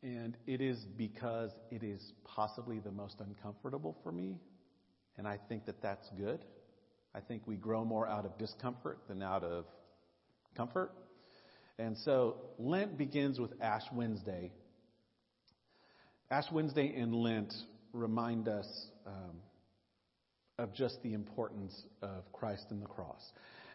[0.02, 4.36] and it is because it is possibly the most uncomfortable for me.
[5.16, 6.44] And I think that that's good.
[7.16, 9.64] I think we grow more out of discomfort than out of
[10.54, 10.92] comfort.
[11.78, 14.52] And so Lent begins with Ash Wednesday,
[16.30, 17.54] Ash Wednesday and Lent
[17.92, 18.66] remind us
[19.06, 19.36] um,
[20.58, 23.22] of just the importance of Christ and the cross.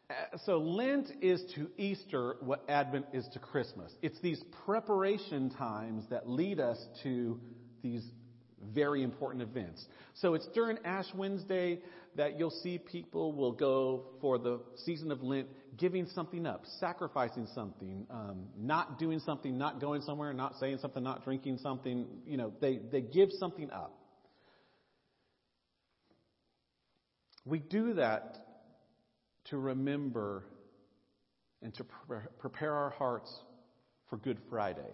[0.10, 3.92] Uh, so Lent is to Easter what Advent is to Christmas.
[4.02, 7.40] It's these preparation times that lead us to
[7.82, 8.04] these
[8.74, 9.86] very important events.
[10.16, 11.80] So it's during Ash Wednesday
[12.16, 15.48] that you'll see people will go for the season of Lent
[15.78, 21.04] giving something up, sacrificing something, um, not doing something, not going somewhere, not saying something,
[21.04, 22.06] not drinking something.
[22.26, 23.98] You know, they, they give something up.
[27.46, 28.38] We do that
[29.46, 30.44] to remember
[31.62, 33.34] and to pre- prepare our hearts
[34.10, 34.94] for Good Friday.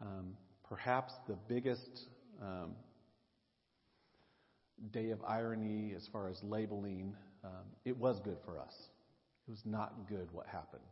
[0.00, 0.36] Um,
[0.70, 2.06] perhaps the biggest
[2.40, 2.70] um,
[4.92, 7.14] day of irony as far as labeling.
[7.44, 8.72] Um, it was good for us.
[9.48, 10.82] It was not good what happened.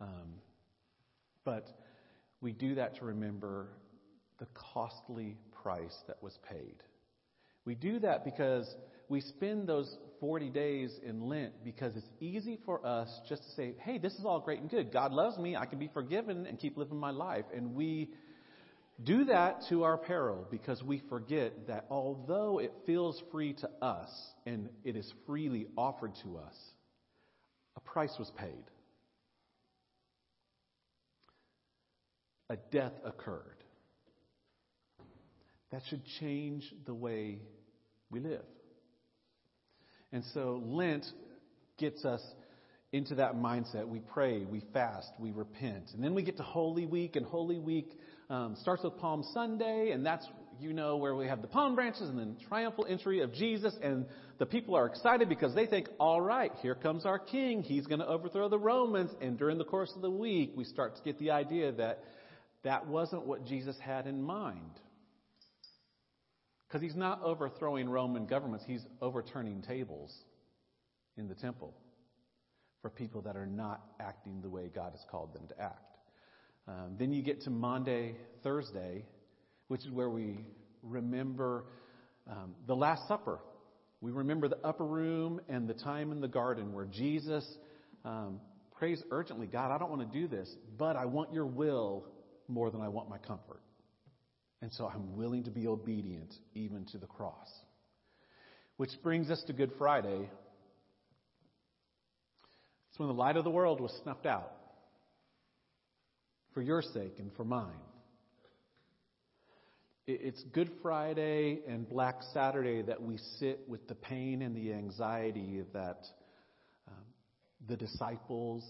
[0.00, 0.34] Um,
[1.44, 1.66] but
[2.40, 3.68] we do that to remember
[4.38, 6.82] the costly price that was paid.
[7.64, 8.72] We do that because
[9.08, 13.74] we spend those 40 days in Lent because it's easy for us just to say,
[13.80, 14.92] hey, this is all great and good.
[14.92, 15.56] God loves me.
[15.56, 17.44] I can be forgiven and keep living my life.
[17.54, 18.10] And we
[19.02, 24.10] do that to our peril because we forget that although it feels free to us
[24.46, 26.54] and it is freely offered to us,
[27.76, 28.64] a price was paid.
[32.50, 33.56] A death occurred.
[35.70, 37.38] That should change the way
[38.10, 38.44] we live.
[40.12, 41.06] And so Lent
[41.78, 42.20] gets us
[42.92, 43.88] into that mindset.
[43.88, 45.84] We pray, we fast, we repent.
[45.94, 47.90] And then we get to Holy Week, and Holy Week
[48.32, 50.26] um, starts with Palm Sunday, and that's,
[50.58, 54.06] you know, where we have the palm branches and then triumphal entry of Jesus, and
[54.38, 57.62] the people are excited because they think, all right, here comes our king.
[57.62, 59.10] He's going to overthrow the Romans.
[59.20, 62.04] And during the course of the week, we start to get the idea that
[62.64, 64.80] that wasn't what Jesus had in mind.
[66.66, 70.16] Because he's not overthrowing Roman governments, he's overturning tables
[71.18, 71.74] in the temple
[72.80, 75.91] for people that are not acting the way God has called them to act.
[76.68, 79.04] Um, then you get to Maundy, Thursday,
[79.68, 80.38] which is where we
[80.82, 81.64] remember
[82.30, 83.40] um, the Last Supper.
[84.00, 87.44] We remember the upper room and the time in the garden where Jesus
[88.04, 88.40] um,
[88.78, 90.48] prays urgently God, I don't want to do this,
[90.78, 92.04] but I want your will
[92.48, 93.60] more than I want my comfort.
[94.60, 97.48] And so I'm willing to be obedient even to the cross.
[98.76, 100.28] Which brings us to Good Friday.
[102.90, 104.52] It's when the light of the world was snuffed out
[106.54, 107.80] for your sake and for mine.
[110.06, 115.62] It's Good Friday and Black Saturday that we sit with the pain and the anxiety
[115.72, 116.04] that
[116.88, 117.04] um,
[117.68, 118.64] the disciples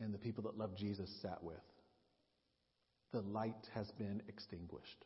[0.00, 1.56] and the people that love Jesus sat with.
[3.12, 5.04] The light has been extinguished.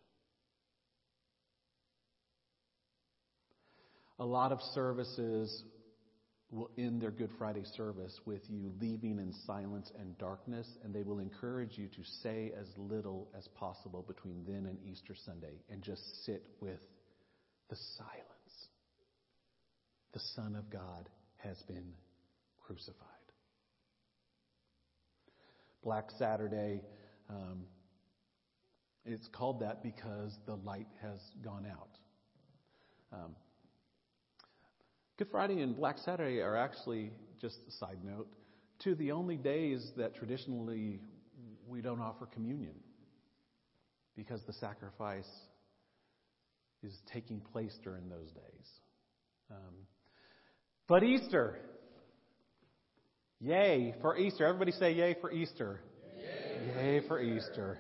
[4.18, 5.62] A lot of services
[6.50, 11.02] will end their Good Friday service with you leaving in silence and darkness, and they
[11.02, 15.82] will encourage you to say as little as possible between then and Easter Sunday and
[15.82, 16.80] just sit with
[17.68, 18.68] the silence.
[20.12, 21.92] The Son of God has been
[22.60, 23.06] crucified.
[25.84, 26.82] Black Saturday,
[27.28, 27.64] um,
[29.04, 31.88] it's called that because the light has gone out.
[33.12, 33.36] Um,
[35.20, 37.10] Good Friday and Black Saturday are actually,
[37.42, 38.26] just a side note,
[38.82, 40.98] two of the only days that traditionally
[41.68, 42.72] we don't offer communion
[44.16, 45.28] because the sacrifice
[46.82, 48.66] is taking place during those days.
[49.50, 49.74] Um,
[50.88, 51.58] but Easter,
[53.40, 54.46] yay for Easter.
[54.46, 55.80] Everybody say yay for Easter.
[56.16, 57.76] Yay, yay for Easter.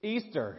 [0.00, 0.58] Easter,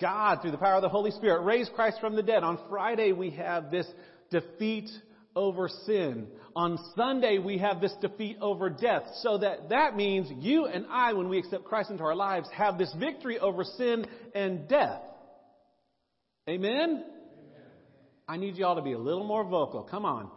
[0.00, 2.42] God, through the power of the Holy Spirit, raised Christ from the dead.
[2.42, 3.86] On Friday, we have this
[4.30, 4.88] defeat
[5.36, 6.26] over sin.
[6.56, 9.02] On Sunday, we have this defeat over death.
[9.20, 12.78] So that that means you and I, when we accept Christ into our lives, have
[12.78, 15.02] this victory over sin and death.
[16.48, 16.72] Amen?
[16.72, 17.04] Amen.
[18.26, 19.82] I need you all to be a little more vocal.
[19.82, 20.30] Come on.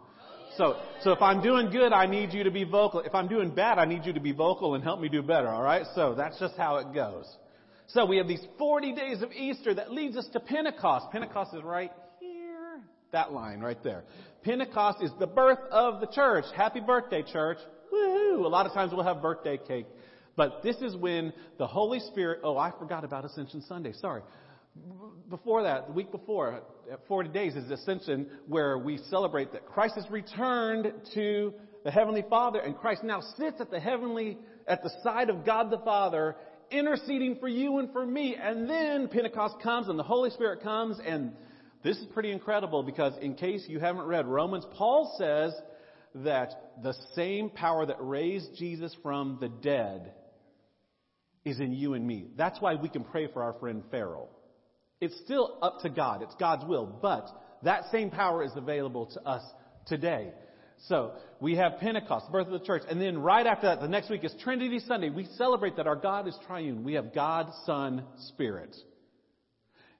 [0.56, 3.00] So, so if I'm doing good, I need you to be vocal.
[3.00, 5.48] If I'm doing bad, I need you to be vocal and help me do better,
[5.48, 5.86] alright?
[5.94, 7.24] So that's just how it goes.
[7.88, 11.06] So we have these 40 days of Easter that leads us to Pentecost.
[11.12, 11.90] Pentecost is right.
[13.12, 14.04] That line right there.
[14.42, 16.44] Pentecost is the birth of the church.
[16.54, 17.58] Happy birthday, church.
[17.92, 18.44] Woohoo!
[18.44, 19.86] A lot of times we'll have birthday cake.
[20.36, 23.92] But this is when the Holy Spirit, oh, I forgot about Ascension Sunday.
[24.00, 24.22] Sorry.
[25.28, 26.62] Before that, the week before,
[27.08, 31.52] 40 days is Ascension where we celebrate that Christ has returned to
[31.84, 34.38] the Heavenly Father and Christ now sits at the heavenly,
[34.68, 36.36] at the side of God the Father
[36.70, 38.36] interceding for you and for me.
[38.40, 41.32] And then Pentecost comes and the Holy Spirit comes and
[41.82, 45.54] this is pretty incredible because in case you haven't read Romans, Paul says
[46.14, 50.12] that the same power that raised Jesus from the dead
[51.44, 52.28] is in you and me.
[52.36, 54.28] That's why we can pray for our friend Pharaoh.
[55.00, 56.22] It's still up to God.
[56.22, 56.86] It's God's will.
[57.00, 57.28] But
[57.62, 59.42] that same power is available to us
[59.86, 60.32] today.
[60.88, 63.88] So we have Pentecost, the birth of the church, and then right after that, the
[63.88, 65.10] next week is Trinity Sunday.
[65.10, 66.84] We celebrate that our God is triune.
[66.84, 68.74] We have God, Son, Spirit.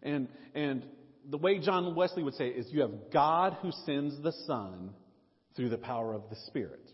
[0.02, 0.84] And, and
[1.28, 4.90] the way John Wesley would say is you have God who sends the Son
[5.56, 6.90] through the power of the Spirit.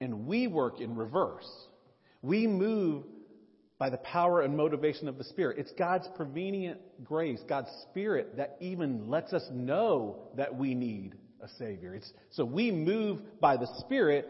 [0.00, 1.48] And we work in reverse.
[2.22, 3.04] We move
[3.78, 5.58] by the power and motivation of the Spirit.
[5.58, 11.48] It's God's prevenient grace, God's Spirit that even lets us know that we need a
[11.58, 11.94] Savior.
[11.94, 14.28] It's, so we move by the Spirit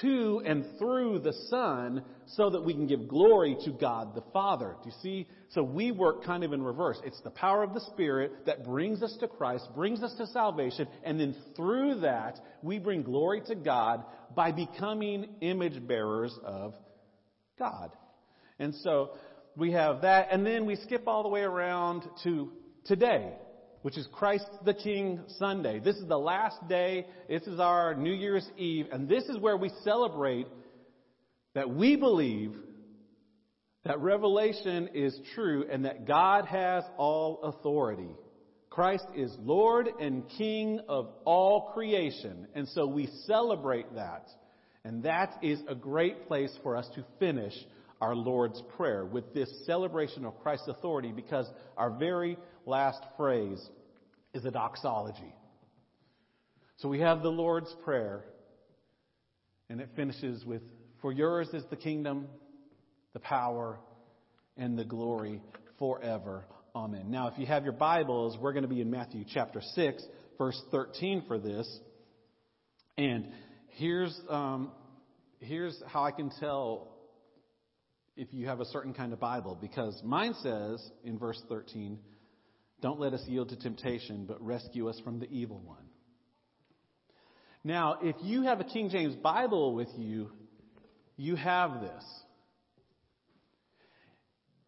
[0.00, 4.76] to and through the Son so that we can give glory to God the Father.
[4.82, 5.28] Do you see?
[5.50, 6.98] So we work kind of in reverse.
[7.04, 10.88] It's the power of the Spirit that brings us to Christ, brings us to salvation,
[11.04, 16.74] and then through that, we bring glory to God by becoming image bearers of
[17.58, 17.90] God.
[18.58, 19.12] And so
[19.56, 22.52] we have that, and then we skip all the way around to
[22.84, 23.32] today
[23.82, 25.78] which is Christ the King Sunday.
[25.78, 27.06] This is the last day.
[27.28, 28.86] This is our New Year's Eve.
[28.92, 30.46] And this is where we celebrate
[31.54, 32.54] that we believe
[33.84, 38.10] that Revelation is true and that God has all authority.
[38.70, 42.46] Christ is Lord and King of all creation.
[42.54, 44.28] And so we celebrate that.
[44.84, 47.54] And that is a great place for us to finish
[48.00, 52.38] our Lord's Prayer with this celebration of Christ's authority because our very
[52.68, 53.60] last phrase
[54.34, 55.34] is a doxology.
[56.76, 58.24] So we have the Lord's Prayer,
[59.68, 60.62] and it finishes with,
[61.00, 62.28] For yours is the kingdom,
[63.14, 63.80] the power,
[64.56, 65.40] and the glory
[65.78, 66.44] forever.
[66.76, 67.10] Amen.
[67.10, 70.02] Now, if you have your Bibles, we're going to be in Matthew chapter 6,
[70.36, 71.66] verse 13 for this.
[72.96, 73.28] And
[73.70, 74.72] here's, um,
[75.40, 76.94] here's how I can tell
[78.16, 81.98] if you have a certain kind of Bible, because mine says in verse 13,
[82.80, 85.84] don't let us yield to temptation, but rescue us from the evil one.
[87.64, 90.30] Now, if you have a King James Bible with you,
[91.16, 92.04] you have this.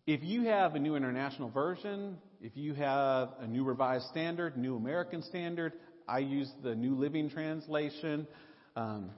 [0.07, 4.77] If you have a New International Version, if you have a New Revised Standard, New
[4.77, 5.73] American Standard,
[6.09, 8.27] I use the New Living Translation,
[8.75, 9.11] um,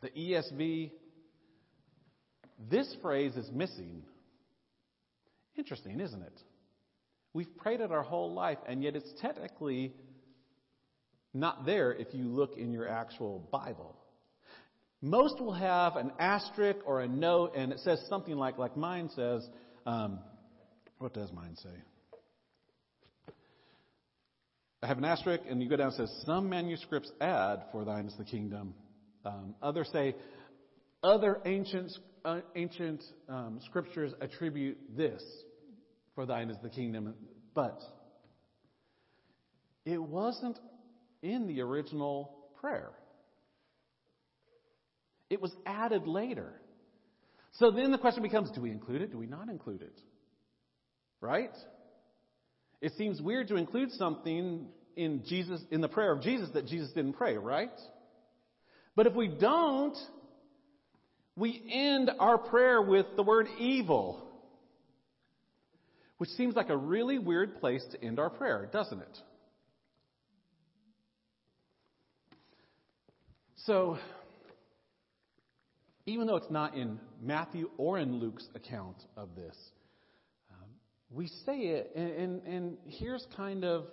[0.00, 0.92] the ESV,
[2.70, 4.04] this phrase is missing
[5.56, 6.42] Interesting, isn't it?
[7.36, 9.92] We've prayed it our whole life, and yet it's technically
[11.34, 13.94] not there if you look in your actual Bible.
[15.02, 19.10] Most will have an asterisk or a note, and it says something like, like mine
[19.14, 19.46] says,
[19.84, 20.20] um,
[20.96, 23.34] what does mine say?
[24.82, 27.84] I have an asterisk, and you go down and it says, Some manuscripts add, For
[27.84, 28.72] thine is the kingdom.
[29.26, 30.16] Um, others say,
[31.02, 31.92] Other ancient,
[32.24, 35.22] uh, ancient um, scriptures attribute this,
[36.16, 37.14] For thine is the kingdom.
[37.54, 37.80] But
[39.84, 40.58] it wasn't
[41.22, 42.90] in the original prayer.
[45.30, 46.52] It was added later.
[47.52, 49.12] So then the question becomes do we include it?
[49.12, 50.00] Do we not include it?
[51.20, 51.54] Right?
[52.80, 56.90] It seems weird to include something in Jesus in the prayer of Jesus that Jesus
[56.92, 57.70] didn't pray, right?
[58.94, 59.96] But if we don't,
[61.36, 64.25] we end our prayer with the word evil.
[66.18, 69.18] Which seems like a really weird place to end our prayer, doesn't it?
[73.66, 73.98] So,
[76.06, 79.56] even though it's not in Matthew or in Luke's account of this,
[80.50, 80.68] um,
[81.10, 83.86] we say it, and, and, and here's kind of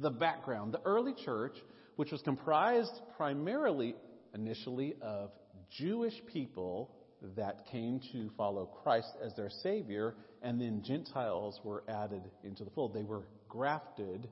[0.00, 0.74] the background.
[0.74, 1.56] The early church,
[1.96, 3.94] which was comprised primarily
[4.34, 5.30] initially of
[5.78, 6.90] Jewish people
[7.36, 10.14] that came to follow Christ as their Savior,
[10.44, 12.94] and then Gentiles were added into the fold.
[12.94, 14.28] They were grafted,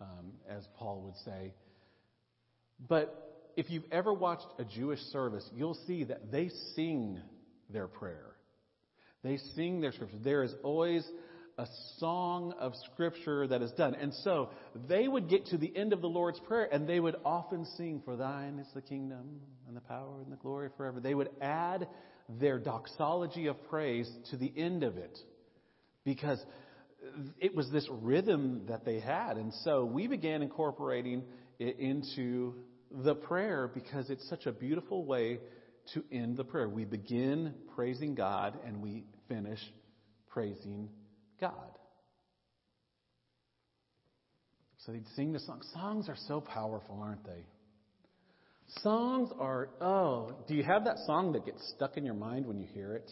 [0.00, 1.52] um, as Paul would say.
[2.88, 7.20] But if you've ever watched a Jewish service, you'll see that they sing
[7.70, 8.34] their prayer.
[9.22, 10.18] They sing their scripture.
[10.22, 11.06] There is always
[11.58, 11.66] a
[11.98, 13.94] song of scripture that is done.
[13.94, 14.50] And so
[14.88, 18.02] they would get to the end of the Lord's Prayer and they would often sing,
[18.04, 21.00] For thine is the kingdom and the power and the glory forever.
[21.00, 21.86] They would add
[22.28, 25.18] their doxology of praise to the end of it
[26.04, 26.44] because
[27.40, 29.36] it was this rhythm that they had.
[29.36, 31.22] And so we began incorporating
[31.58, 32.54] it into
[32.90, 35.40] the prayer because it's such a beautiful way
[35.92, 36.68] to end the prayer.
[36.68, 39.60] We begin praising God and we finish
[40.30, 40.88] praising
[41.40, 41.52] God.
[44.78, 45.62] So they'd sing the song.
[45.72, 47.46] Songs are so powerful, aren't they?
[48.82, 52.58] Songs are, oh, do you have that song that gets stuck in your mind when
[52.58, 53.10] you hear it?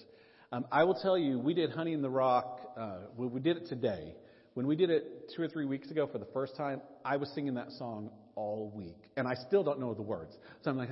[0.53, 3.69] Um, I will tell you, we did Honey in the Rock, uh, we did it
[3.69, 4.15] today.
[4.53, 7.31] When we did it two or three weeks ago for the first time, I was
[7.31, 8.99] singing that song all week.
[9.17, 10.37] And I still don't know the words.
[10.61, 10.91] So I'm like,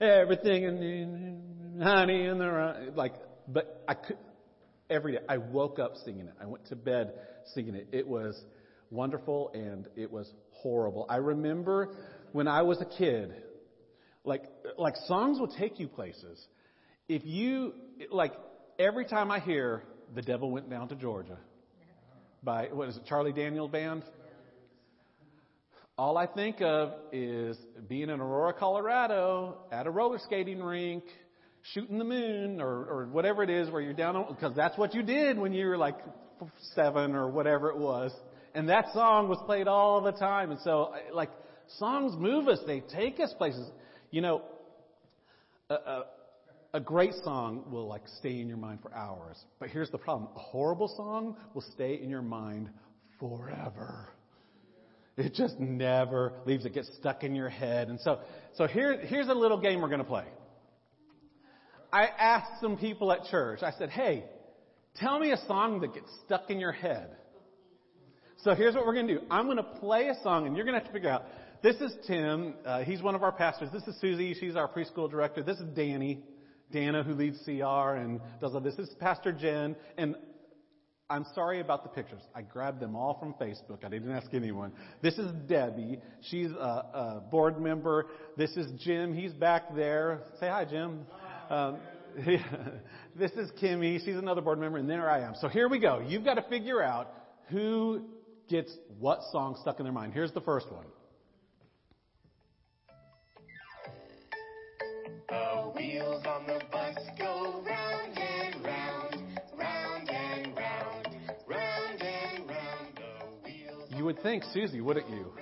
[0.00, 2.76] everything in honey in the rock.
[2.94, 3.16] like,
[3.46, 4.16] but I could,
[4.88, 6.34] every day, I woke up singing it.
[6.40, 7.12] I went to bed
[7.52, 7.88] singing it.
[7.92, 8.42] It was
[8.90, 11.04] wonderful and it was horrible.
[11.10, 11.94] I remember
[12.32, 13.34] when I was a kid,
[14.24, 14.44] like,
[14.78, 16.44] like songs will take you places.
[17.08, 17.74] If you,
[18.10, 18.32] like,
[18.78, 19.82] every time I hear
[20.14, 21.38] The Devil Went Down to Georgia,
[22.42, 24.02] by, what is it, Charlie Daniel Band?
[25.96, 27.56] All I think of is
[27.88, 31.04] being in Aurora, Colorado, at a roller skating rink,
[31.72, 35.02] shooting the moon, or, or whatever it is where you're down, because that's what you
[35.02, 35.96] did when you were like
[36.74, 38.12] seven or whatever it was.
[38.54, 40.50] And that song was played all the time.
[40.50, 41.30] And so, like,
[41.78, 42.58] songs move us.
[42.66, 43.68] They take us places.
[44.10, 44.42] You know,
[45.70, 46.02] a,
[46.74, 49.36] a, great song will like stay in your mind for hours.
[49.58, 50.30] But here's the problem.
[50.36, 52.70] A horrible song will stay in your mind
[53.18, 54.08] forever.
[55.16, 56.64] It just never leaves.
[56.64, 57.88] It gets stuck in your head.
[57.88, 58.20] And so,
[58.56, 60.26] so here, here's a little game we're going to play.
[61.92, 64.24] I asked some people at church, I said, hey,
[64.96, 67.10] tell me a song that gets stuck in your head.
[68.38, 69.20] So here's what we're going to do.
[69.30, 71.24] I'm going to play a song and you're going to have to figure out,
[71.64, 72.52] this is Tim.
[72.66, 73.70] Uh, he's one of our pastors.
[73.72, 74.34] This is Susie.
[74.38, 75.42] She's our preschool director.
[75.42, 76.22] This is Danny.
[76.70, 78.76] Dana, who leads CR and does all this.
[78.76, 79.74] This is Pastor Jen.
[79.96, 80.14] And
[81.08, 82.20] I'm sorry about the pictures.
[82.34, 83.82] I grabbed them all from Facebook.
[83.82, 84.72] I didn't ask anyone.
[85.00, 86.00] This is Debbie.
[86.20, 88.08] She's a, a board member.
[88.36, 89.14] This is Jim.
[89.14, 90.20] He's back there.
[90.40, 91.06] Say hi, Jim.
[91.48, 91.78] Um,
[93.16, 94.04] this is Kimmy.
[94.04, 94.76] She's another board member.
[94.76, 95.32] And there I am.
[95.40, 96.04] So here we go.
[96.06, 97.10] You've got to figure out
[97.48, 98.04] who
[98.50, 100.12] gets what song stuck in their mind.
[100.12, 100.84] Here's the first one.
[105.74, 109.16] Wheels on the bus go round and round,
[109.56, 111.08] round and round,
[111.46, 112.96] round and round.
[112.96, 113.88] The wheels.
[113.90, 115.32] You would think Susie, wouldn't you?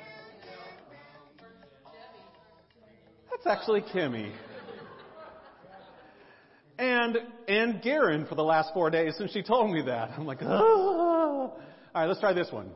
[3.31, 4.33] That's actually Kimmy.
[6.79, 7.19] And
[7.49, 10.11] and Garen for the last four days since she told me that.
[10.17, 10.63] I'm like, ah.
[10.63, 11.61] All
[11.95, 12.71] right, let's try this one.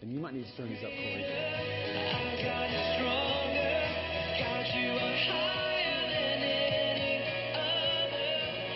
[0.00, 1.24] And you might need to turn these up, Corey.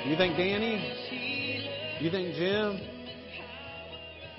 [0.07, 1.99] You think Danny?
[2.01, 2.81] You think Jim?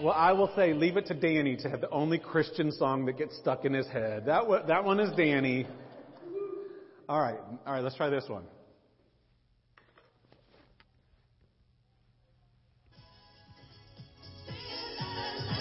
[0.01, 3.17] Well, I will say, leave it to Danny to have the only Christian song that
[3.17, 4.27] gets stuck in his head.
[4.27, 5.67] That one, that one is Danny.
[7.09, 7.83] All right, all right.
[7.83, 8.43] Let's try this one.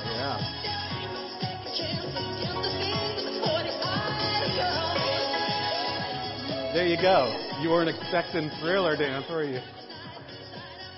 [0.05, 0.39] Yeah.
[6.73, 7.59] There you go.
[7.61, 9.59] You weren't expecting thriller dance, were you?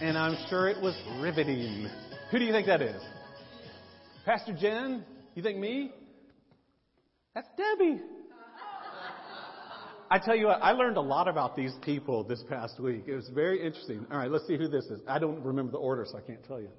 [0.01, 1.89] And I'm sure it was riveting.
[2.31, 3.03] Who do you think that is?
[4.25, 5.05] Pastor Jen?
[5.35, 5.91] You think me?
[7.35, 8.01] That's Debbie.
[10.11, 13.05] I tell you what, I learned a lot about these people this past week.
[13.07, 14.07] It was very interesting.
[14.11, 15.01] All right, let's see who this is.
[15.07, 16.71] I don't remember the order, so I can't tell you.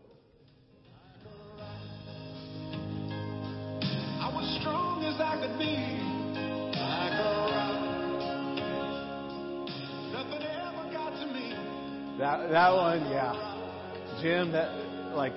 [12.19, 14.19] That that one, yeah.
[14.21, 14.75] Jim, that
[15.15, 15.31] like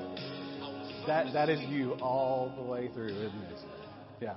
[1.07, 3.59] that that is you all the way through, isn't it?
[4.21, 4.35] Yeah.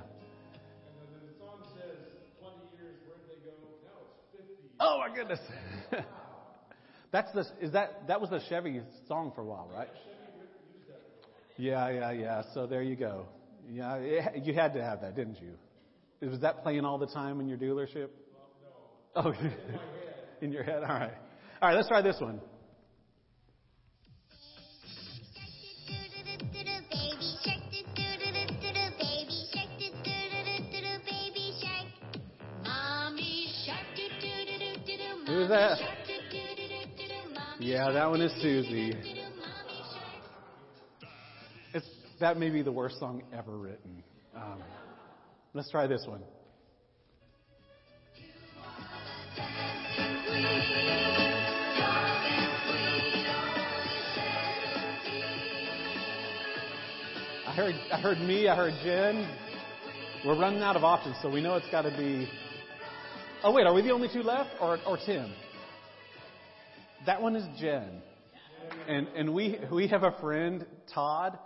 [4.79, 5.39] Oh my goodness.
[7.11, 9.89] That's the is that that was the Chevy song for a while, right?
[11.57, 12.43] Yeah, yeah, yeah.
[12.53, 13.25] So there you go.
[13.67, 16.29] Yeah, it, you had to have that, didn't you?
[16.29, 18.09] Was that playing all the time in your dealership?
[19.15, 19.33] Oh,
[20.41, 20.83] in your head.
[20.83, 21.13] All right.
[21.61, 21.75] All right.
[21.75, 22.41] Let's try this one.
[35.27, 35.77] Who is that?
[37.59, 38.93] Yeah, that one is Susie.
[41.73, 41.85] It's
[42.19, 44.03] that may be the worst song ever written.
[44.35, 44.61] Um,
[45.53, 46.21] let's try this one.
[57.55, 59.29] Heard, I heard me, I heard Jen.
[60.25, 62.27] We're running out of options, so we know it's got to be.
[63.43, 65.33] Oh wait, are we the only two left, or or Tim?
[67.05, 68.01] That one is Jen,
[68.89, 71.39] and and we we have a friend Todd,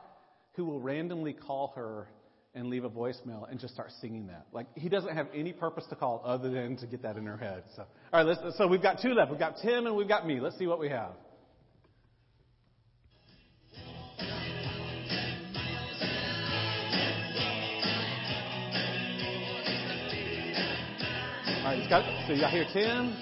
[0.53, 2.07] who will randomly call her
[2.55, 4.47] and leave a voicemail and just start singing that.
[4.51, 7.37] Like he doesn't have any purpose to call other than to get that in her
[7.37, 7.63] head.
[7.75, 9.29] So all right, let's, so we've got two left.
[9.29, 10.39] We've got Tim and we've got me.
[10.39, 11.11] Let's see what we have.
[21.89, 23.15] Got, so y'all hear Tim?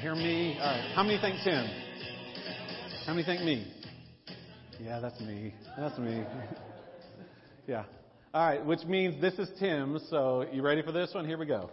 [0.00, 0.56] Hear me.
[0.60, 1.66] All right, how many think Tim?
[3.04, 3.66] How many think me?
[4.80, 5.52] Yeah, that's me.
[5.76, 6.22] That's me.
[7.66, 7.82] yeah.
[8.32, 9.98] All right, which means this is Tim.
[10.08, 11.26] So you ready for this one?
[11.26, 11.68] Here we go.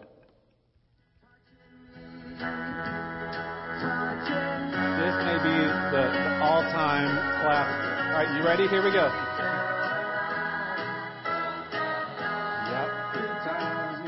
[2.39, 2.45] This
[5.23, 5.55] may be
[5.93, 7.85] the, the all-time classic.
[8.07, 8.67] All right, you ready?
[8.67, 9.05] Here we go.
[12.71, 12.89] Yep.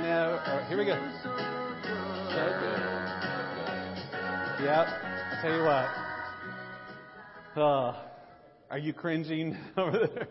[0.01, 0.41] Never.
[0.43, 1.50] All right, here we go.
[4.61, 4.87] Yep.
[4.87, 5.87] I tell you what.
[7.61, 7.95] Uh,
[8.69, 10.27] are you cringing over there?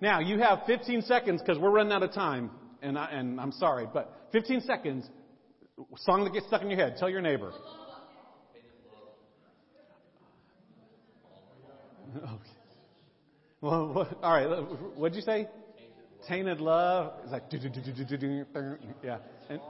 [0.00, 2.50] Now you have 15 seconds because we're running out of time,
[2.82, 5.08] and I, and I'm sorry, but 15 seconds.
[5.96, 6.96] Song that gets stuck in your head.
[6.98, 7.52] Tell your neighbor.
[12.16, 12.26] Okay.
[13.60, 14.46] Well, what, all right.
[14.96, 15.48] What'd you say?
[16.28, 17.12] Tainted love.
[17.22, 17.48] It's like
[19.02, 19.18] yeah.
[19.48, 19.60] And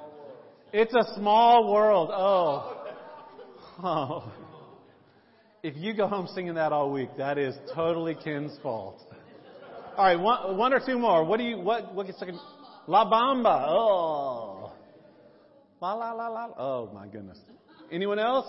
[0.73, 2.11] it's a small world.
[2.13, 2.77] Oh.
[3.83, 4.33] Oh.
[5.63, 9.01] If you go home singing that all week, that is totally Ken's fault.
[9.97, 11.25] All right, one, one or two more.
[11.25, 12.39] What do you what what gets in?
[12.87, 13.67] La Bamba.
[13.69, 14.73] Oh.
[15.81, 16.49] La la la la.
[16.57, 17.39] Oh my goodness.
[17.93, 18.47] Anyone else?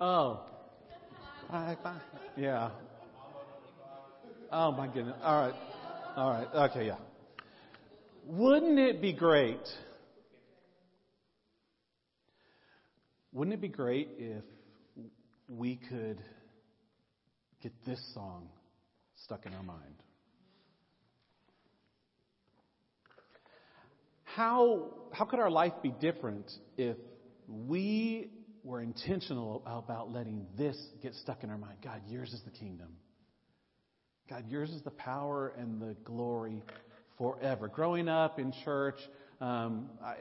[0.00, 0.46] Oh.
[1.50, 2.00] Bye bye.
[2.36, 2.70] Yeah.
[4.52, 5.16] Oh my goodness.
[5.22, 5.54] All right.
[6.16, 6.70] All right.
[6.70, 6.98] Okay, yeah.
[8.26, 9.60] Wouldn't it be great?
[13.32, 14.44] Wouldn't it be great if
[15.48, 16.22] we could
[17.62, 18.48] get this song
[19.24, 20.02] stuck in our mind?
[24.22, 26.96] How, how could our life be different if
[27.46, 28.30] we
[28.62, 31.76] were intentional about letting this get stuck in our mind?
[31.84, 32.88] God, yours is the kingdom.
[34.30, 36.62] God, yours is the power and the glory
[37.18, 37.68] forever.
[37.68, 38.96] Growing up in church,
[39.40, 40.14] um, I,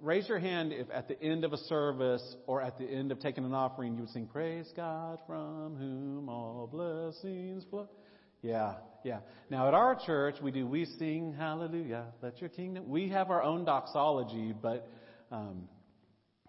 [0.00, 3.20] raise your hand if at the end of a service or at the end of
[3.20, 7.88] taking an offering you would sing, Praise God from whom all blessings flow.
[8.42, 8.74] Yeah,
[9.04, 9.20] yeah.
[9.50, 12.88] Now at our church we do, we sing hallelujah, let your kingdom.
[12.88, 14.88] We have our own doxology, but,
[15.30, 15.68] um,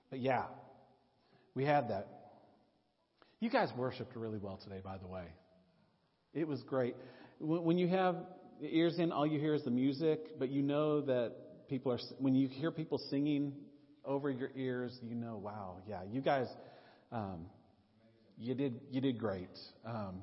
[0.09, 0.45] but yeah,
[1.53, 2.07] We had that.
[3.39, 5.25] You guys worshiped really well today, by the way.
[6.33, 6.95] It was great.
[7.39, 8.15] When when you have
[8.67, 12.35] ears in, all you hear is the music, but you know that people are, when
[12.35, 13.53] you hear people singing
[14.05, 16.47] over your ears, you know, wow, yeah, you guys,
[17.11, 17.45] um,
[18.37, 19.49] you did, you did great.
[19.85, 20.21] Um,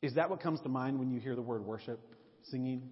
[0.00, 2.00] is that what comes to mind when you hear the word worship,
[2.44, 2.90] singing?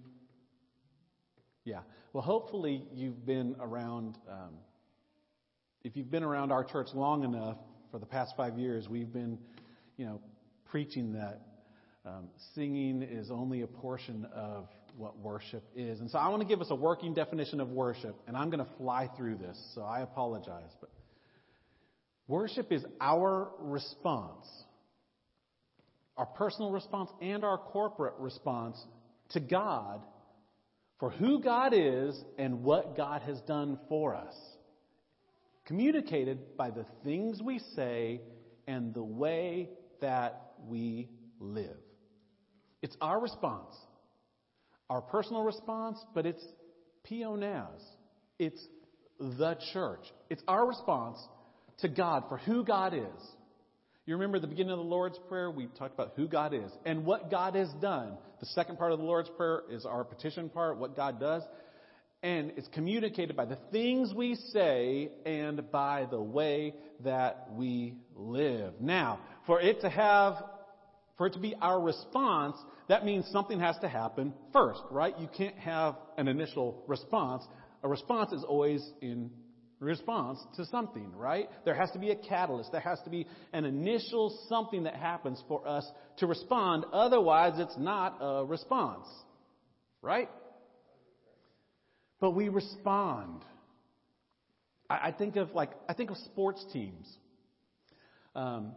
[1.63, 1.81] Yeah.
[2.13, 4.55] Well, hopefully you've been around, um,
[5.83, 7.57] if you've been around our church long enough,
[7.91, 9.37] for the past five years, we've been,
[9.97, 10.21] you know,
[10.65, 11.41] preaching that
[12.05, 15.99] um, singing is only a portion of what worship is.
[15.99, 18.63] And so I want to give us a working definition of worship, and I'm going
[18.63, 20.71] to fly through this, so I apologize.
[20.79, 20.89] But
[22.27, 24.47] worship is our response,
[26.17, 28.77] our personal response and our corporate response
[29.29, 30.01] to God
[30.99, 34.35] for who God is and what God has done for us.
[35.65, 38.21] Communicated by the things we say
[38.67, 39.69] and the way
[40.01, 41.09] that we
[41.39, 41.77] live.
[42.81, 43.75] It's our response,
[44.89, 46.43] our personal response, but it's
[47.07, 47.81] pioneers.
[48.39, 48.61] It's
[49.19, 50.01] the church.
[50.29, 51.19] It's our response
[51.79, 53.27] to God for who God is.
[54.05, 55.51] You remember the beginning of the Lord's Prayer?
[55.51, 58.17] We talked about who God is and what God has done.
[58.39, 61.43] The second part of the Lord's Prayer is our petition part, what God does.
[62.23, 68.73] And it's communicated by the things we say and by the way that we live.
[68.79, 70.35] Now, for it to have
[71.21, 72.57] for it to be our response,
[72.89, 75.13] that means something has to happen first, right?
[75.19, 77.43] You can't have an initial response.
[77.83, 79.29] A response is always in
[79.79, 81.47] response to something, right?
[81.63, 82.71] There has to be a catalyst.
[82.71, 85.87] There has to be an initial something that happens for us
[86.17, 86.85] to respond.
[86.91, 89.05] Otherwise, it's not a response,
[90.01, 90.27] right?
[92.19, 93.43] But we respond.
[94.89, 97.07] I, I think of like, I think of sports teams.
[98.33, 98.71] Um,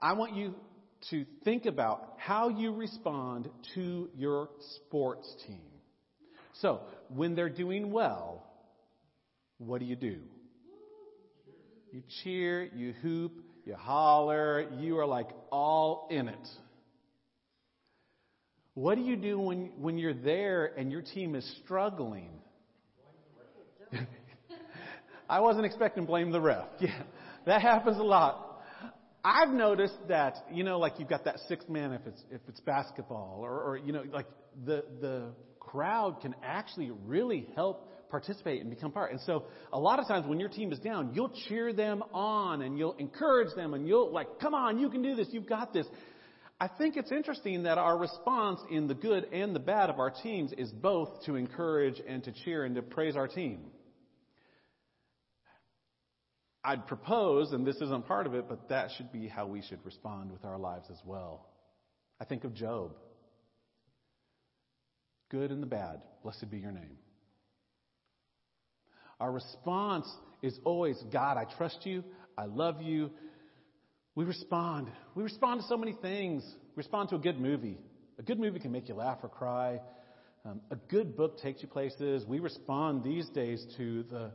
[0.00, 0.54] I want you
[1.10, 5.60] to think about how you respond to your sports team.
[6.54, 8.44] So, when they're doing well,
[9.58, 10.18] what do you do?
[11.92, 13.32] You cheer, you hoop,
[13.64, 16.48] you holler, you are like all in it.
[18.74, 22.30] What do you do when, when you're there and your team is struggling?
[25.28, 26.66] I wasn't expecting blame the ref.
[26.78, 27.02] Yeah,
[27.46, 28.47] that happens a lot.
[29.24, 32.60] I've noticed that, you know, like you've got that sixth man if it's, if it's
[32.60, 34.26] basketball or, or, you know, like
[34.64, 39.10] the, the crowd can actually really help participate and become part.
[39.10, 42.62] And so a lot of times when your team is down, you'll cheer them on
[42.62, 45.28] and you'll encourage them and you'll like, come on, you can do this.
[45.30, 45.86] You've got this.
[46.60, 50.10] I think it's interesting that our response in the good and the bad of our
[50.10, 53.66] teams is both to encourage and to cheer and to praise our team.
[56.68, 59.82] I'd propose, and this isn't part of it, but that should be how we should
[59.86, 61.46] respond with our lives as well.
[62.20, 62.92] I think of Job.
[65.30, 66.98] Good and the bad, blessed be your name.
[69.18, 70.06] Our response
[70.42, 72.04] is always, God, I trust you,
[72.36, 73.12] I love you.
[74.14, 74.88] We respond.
[75.14, 76.44] We respond to so many things.
[76.76, 77.78] We respond to a good movie.
[78.18, 79.80] A good movie can make you laugh or cry.
[80.44, 82.26] Um, a good book takes you places.
[82.26, 84.32] We respond these days to the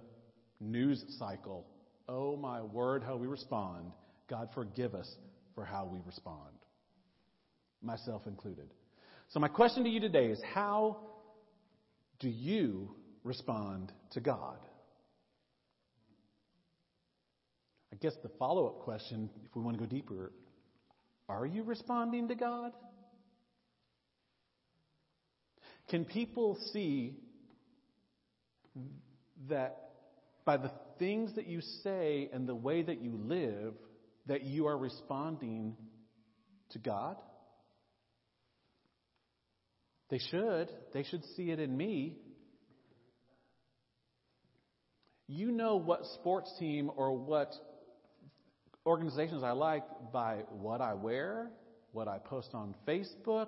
[0.60, 1.68] news cycle
[2.08, 3.92] Oh, my word, how we respond.
[4.30, 5.10] God, forgive us
[5.56, 6.54] for how we respond,
[7.82, 8.70] myself included.
[9.30, 10.98] So, my question to you today is how
[12.20, 14.58] do you respond to God?
[17.92, 20.32] I guess the follow up question, if we want to go deeper,
[21.30, 22.74] are you responding to God?
[25.90, 27.16] Can people see
[29.50, 29.90] that
[30.46, 33.74] by the things that you say and the way that you live
[34.28, 35.76] that you are responding
[36.72, 37.18] to God?
[40.10, 40.70] They should.
[40.94, 42.18] They should see it in me.
[45.28, 47.54] You know what sports team or what
[48.86, 51.50] organizations I like by what I wear,
[51.92, 53.48] what I post on Facebook.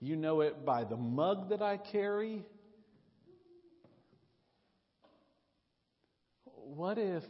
[0.00, 2.46] You know it by the mug that I carry.
[6.76, 7.22] What if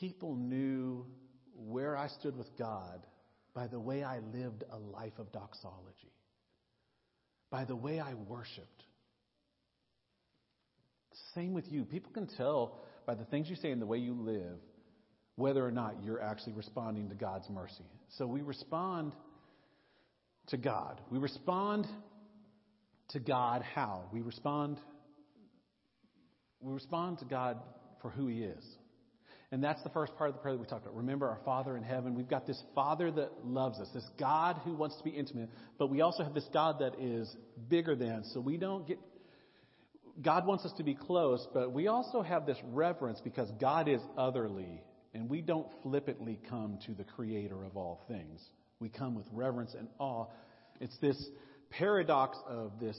[0.00, 1.06] people knew
[1.54, 3.06] where I stood with God
[3.54, 6.12] by the way I lived a life of doxology,
[7.50, 8.84] by the way I worshiped?
[11.34, 11.84] Same with you.
[11.84, 14.58] People can tell by the things you say and the way you live
[15.36, 17.86] whether or not you're actually responding to God's mercy.
[18.18, 19.14] So we respond
[20.48, 21.00] to God.
[21.10, 21.86] We respond
[23.10, 24.04] to God how?
[24.12, 24.80] We respond
[26.60, 27.58] we respond to God
[28.02, 28.64] for who He is.
[29.52, 30.96] And that's the first part of the prayer that we talked about.
[30.96, 32.14] Remember our Father in heaven.
[32.14, 35.90] We've got this Father that loves us, this God who wants to be intimate, but
[35.90, 37.34] we also have this God that is
[37.68, 38.22] bigger than.
[38.32, 38.98] So we don't get.
[40.22, 44.00] God wants us to be close, but we also have this reverence because God is
[44.16, 44.82] otherly,
[45.14, 48.40] and we don't flippantly come to the Creator of all things.
[48.78, 50.26] We come with reverence and awe.
[50.80, 51.20] It's this
[51.70, 52.98] paradox of this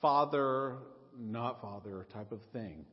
[0.00, 0.76] Father,
[1.18, 2.84] not Father type of thing.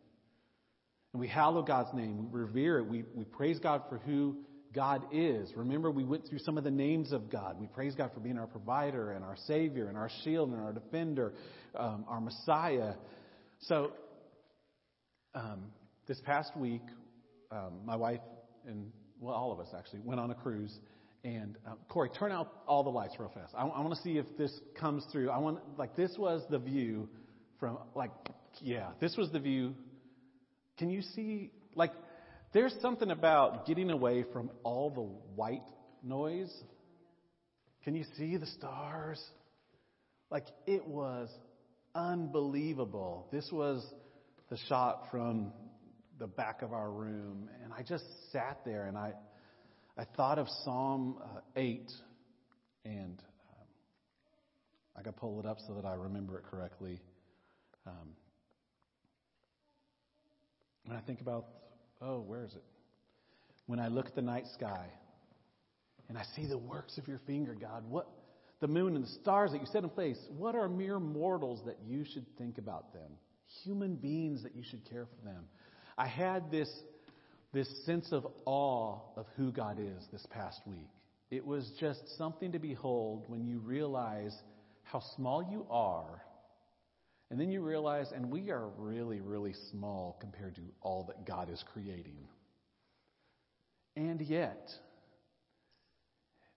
[1.14, 2.32] And we hallow God's name.
[2.32, 2.88] We revere it.
[2.88, 4.36] We, we praise God for who
[4.74, 5.54] God is.
[5.56, 7.58] Remember, we went through some of the names of God.
[7.60, 10.74] We praise God for being our provider and our Savior and our shield and our
[10.74, 11.34] defender,
[11.76, 12.96] um, our Messiah.
[13.62, 13.92] So,
[15.34, 15.68] um,
[16.08, 16.84] this past week,
[17.52, 18.20] um, my wife
[18.68, 20.78] and, well, all of us actually, went on a cruise.
[21.24, 23.54] And uh, Corey, turn out all the lights real fast.
[23.56, 25.30] I, I want to see if this comes through.
[25.30, 27.08] I want, like, this was the view
[27.60, 28.12] from, like,
[28.62, 29.76] yeah, this was the view
[30.78, 31.92] can you see, like,
[32.54, 35.02] there's something about getting away from all the
[35.36, 35.68] white
[36.04, 36.54] noise.
[37.84, 39.22] Can you see the stars?
[40.30, 41.30] Like, it was
[41.94, 43.28] unbelievable.
[43.32, 43.86] This was
[44.50, 45.54] the shot from
[46.20, 49.14] the back of our room, and I just sat there and I,
[49.98, 51.92] I thought of Psalm uh, 8,
[52.86, 53.68] and um,
[54.98, 57.02] I got to pull it up so that I remember it correctly.
[57.86, 58.16] Um,
[60.86, 61.46] when I think about,
[62.02, 62.64] oh, where is it?
[63.68, 64.86] When I look at the night sky
[66.08, 68.08] and I see the works of your finger, God, what
[68.62, 71.78] the moon and the stars that you set in place, what are mere mortals that
[71.86, 73.12] you should think about them?
[73.64, 75.46] Human beings that you should care for them.
[75.98, 76.70] I had this,
[77.54, 80.90] this sense of awe of who God is this past week.
[81.32, 84.36] It was just something to behold when you realize
[84.84, 86.22] how small you are
[87.32, 91.50] and then you realize, and we are really, really small compared to all that God
[91.50, 92.28] is creating.
[93.96, 94.70] And yet,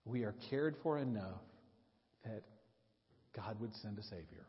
[0.04, 1.40] we are cared for enough
[2.24, 2.42] that
[3.34, 4.46] God would send a Savior.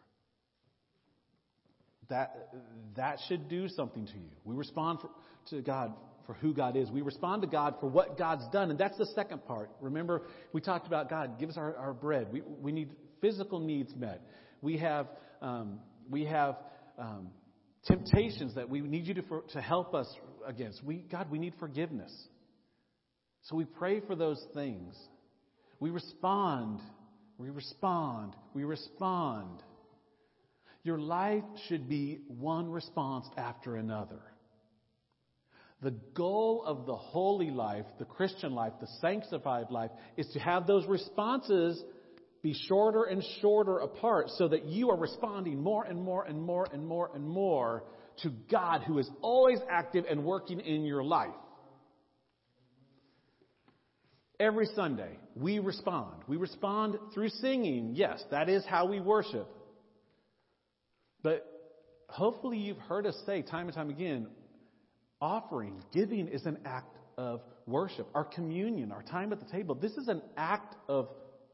[2.09, 2.49] That,
[2.95, 4.31] that should do something to you.
[4.43, 5.09] We respond for,
[5.51, 5.93] to God
[6.25, 6.89] for who God is.
[6.89, 8.71] We respond to God for what God's done.
[8.71, 9.69] And that's the second part.
[9.79, 10.23] Remember,
[10.53, 12.27] we talked about God, give us our, our bread.
[12.31, 12.89] We, we need
[13.21, 14.21] physical needs met.
[14.61, 15.07] We have
[15.41, 15.79] um,
[16.09, 16.57] we have
[16.97, 17.29] um,
[17.85, 20.07] temptations that we need you to, for, to help us
[20.45, 20.83] against.
[20.83, 22.11] We, God, we need forgiveness.
[23.43, 24.95] So we pray for those things.
[25.79, 26.79] We respond.
[27.37, 28.35] We respond.
[28.53, 29.63] We respond.
[30.83, 34.21] Your life should be one response after another.
[35.81, 40.67] The goal of the holy life, the Christian life, the sanctified life, is to have
[40.67, 41.81] those responses
[42.41, 46.67] be shorter and shorter apart so that you are responding more and more and more
[46.71, 47.83] and more and more
[48.23, 51.29] to God who is always active and working in your life.
[54.39, 56.23] Every Sunday, we respond.
[56.27, 57.95] We respond through singing.
[57.95, 59.47] Yes, that is how we worship.
[61.21, 61.45] But
[62.07, 64.27] hopefully, you've heard us say time and time again
[65.21, 68.07] offering, giving is an act of worship.
[68.15, 71.09] Our communion, our time at the table, this is an act of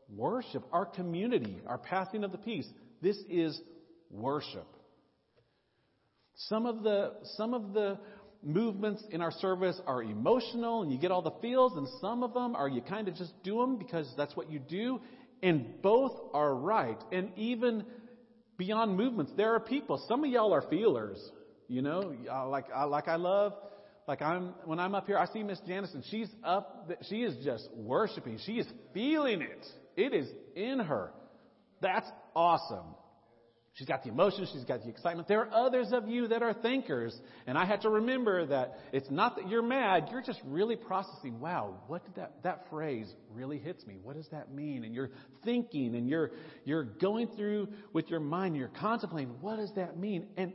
[0.09, 2.67] worship, our community, our passing of the peace.
[3.01, 3.59] This is
[4.09, 4.67] worship.
[6.35, 7.97] Some of the, some of the
[8.43, 12.33] movements in our service are emotional and you get all the feels, and some of
[12.33, 14.99] them are you kind of just do them because that's what you do.
[15.41, 16.97] And both are right.
[17.11, 17.85] And even
[18.57, 20.03] beyond movements, there are people.
[20.07, 21.19] Some of y'all are feelers.
[21.67, 23.53] You know, uh, like, uh, like I love
[24.07, 26.89] like I'm when I'm up here, I see Miss Janice and she's up.
[27.09, 28.39] She is just worshiping.
[28.45, 29.65] She is feeling it.
[29.95, 31.11] It is in her.
[31.81, 32.95] That's awesome.
[33.75, 35.27] She's got the emotion, she's got the excitement.
[35.27, 37.13] There are others of you that are thinkers,
[37.45, 41.41] and I had to remember that it's not that you're mad, you're just really processing,
[41.41, 43.97] wow, what did that that phrase really hits me.
[44.01, 44.85] What does that mean?
[44.85, 45.11] And you're
[45.43, 46.31] thinking and you're
[46.63, 50.27] you're going through with your mind, you're contemplating, what does that mean?
[50.37, 50.53] And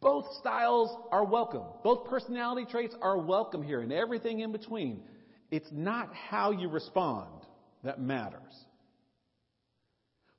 [0.00, 1.64] both styles are welcome.
[1.84, 5.02] Both personality traits are welcome here and everything in between.
[5.50, 7.28] It's not how you respond
[7.86, 8.40] that matters.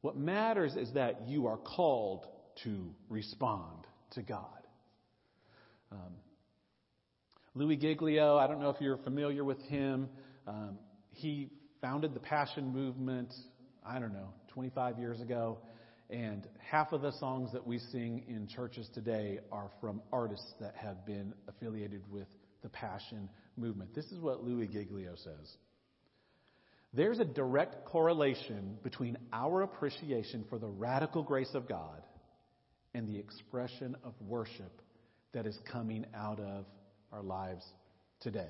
[0.01, 2.25] What matters is that you are called
[2.63, 4.45] to respond to God.
[5.91, 6.13] Um,
[7.55, 10.09] Louis Giglio, I don't know if you're familiar with him.
[10.45, 10.77] Um,
[11.09, 11.49] he
[11.81, 13.33] founded the Passion Movement,
[13.85, 15.57] I don't know, 25 years ago.
[16.09, 20.75] And half of the songs that we sing in churches today are from artists that
[20.75, 22.27] have been affiliated with
[22.61, 23.95] the Passion Movement.
[23.95, 25.57] This is what Louis Giglio says.
[26.93, 32.01] There's a direct correlation between our appreciation for the radical grace of God
[32.93, 34.81] and the expression of worship
[35.33, 36.65] that is coming out of
[37.11, 37.65] our lives
[38.21, 38.49] today.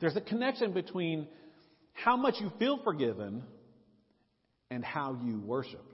[0.00, 1.28] There's a connection between
[1.92, 3.42] how much you feel forgiven
[4.70, 5.84] and how you worship.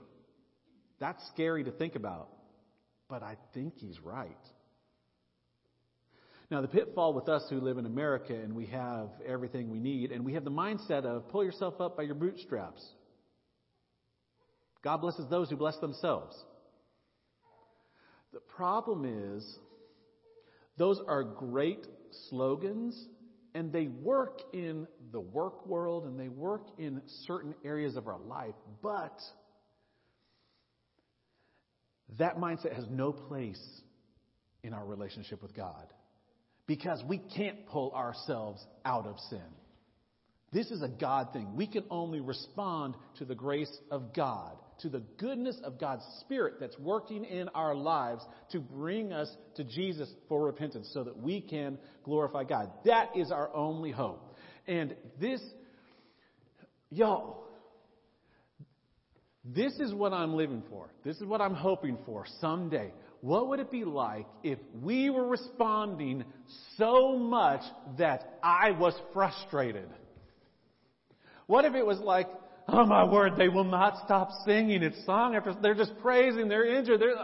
[0.99, 2.29] That's scary to think about,
[3.09, 4.37] but I think he's right.
[6.49, 10.11] Now, the pitfall with us who live in America and we have everything we need,
[10.11, 12.85] and we have the mindset of pull yourself up by your bootstraps.
[14.81, 16.37] God blesses those who bless themselves.
[18.31, 19.59] The problem is,
[20.77, 21.85] those are great
[22.29, 23.07] slogans,
[23.53, 28.19] and they work in the work world and they work in certain areas of our
[28.19, 29.19] life, but
[32.19, 33.81] that mindset has no place
[34.63, 35.87] in our relationship with God
[36.67, 39.41] because we can't pull ourselves out of sin.
[40.51, 41.55] This is a God thing.
[41.55, 46.55] We can only respond to the grace of God, to the goodness of God's Spirit
[46.59, 51.41] that's working in our lives to bring us to Jesus for repentance so that we
[51.41, 52.71] can glorify God.
[52.85, 54.35] That is our only hope.
[54.67, 55.41] And this,
[56.89, 57.43] y'all,
[59.43, 60.89] this is what I'm living for.
[61.03, 62.93] This is what I'm hoping for someday.
[63.21, 66.23] What would it be like if we were responding
[66.77, 67.61] so much
[67.97, 69.89] that I was frustrated?
[71.47, 72.27] What if it was like,
[72.67, 74.83] oh my word, they will not stop singing.
[74.83, 77.15] It's song after, they're just praising, they're injured, they're,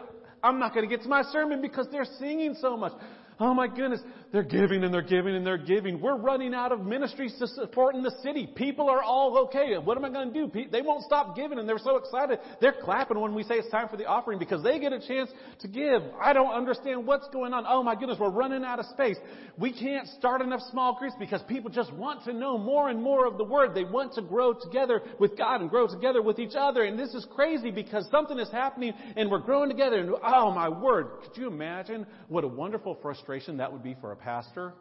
[0.42, 2.94] I'm not going to get to my sermon because they're singing so much.
[3.40, 4.02] Oh my goodness,
[4.34, 6.02] they're giving and they're giving and they're giving.
[6.02, 8.50] We're running out of ministries to support in the city.
[8.56, 9.78] People are all okay.
[9.78, 10.68] What am I going to do?
[10.72, 12.40] They won't stop giving and they're so excited.
[12.60, 15.30] They're clapping when we say it's time for the offering because they get a chance
[15.60, 16.02] to give.
[16.20, 17.66] I don't understand what's going on.
[17.68, 19.18] Oh my goodness, we're running out of space.
[19.60, 23.28] We can't start enough small groups because people just want to know more and more
[23.28, 23.76] of the Word.
[23.76, 26.86] They want to grow together with God and grow together with each other.
[26.86, 29.98] And this is crazy because something is happening and we're growing together.
[29.98, 34.12] And oh my word, could you imagine what a wonderful frustration that would be for
[34.12, 34.74] a pastor?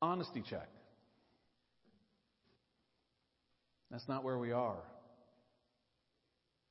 [0.00, 0.68] Honesty check.
[3.90, 4.82] That's not where we are.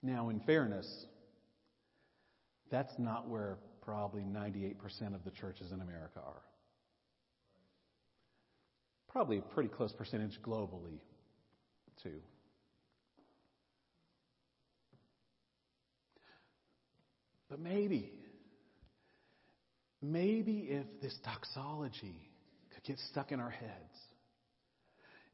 [0.02, 1.06] Now, in fairness,
[2.72, 6.42] that's not where probably 98% of the churches in America are.
[9.10, 11.00] Probably a pretty close percentage globally,
[12.02, 12.22] too.
[17.50, 18.12] But maybe,
[20.02, 22.30] maybe if this doxology
[22.74, 23.98] could get stuck in our heads,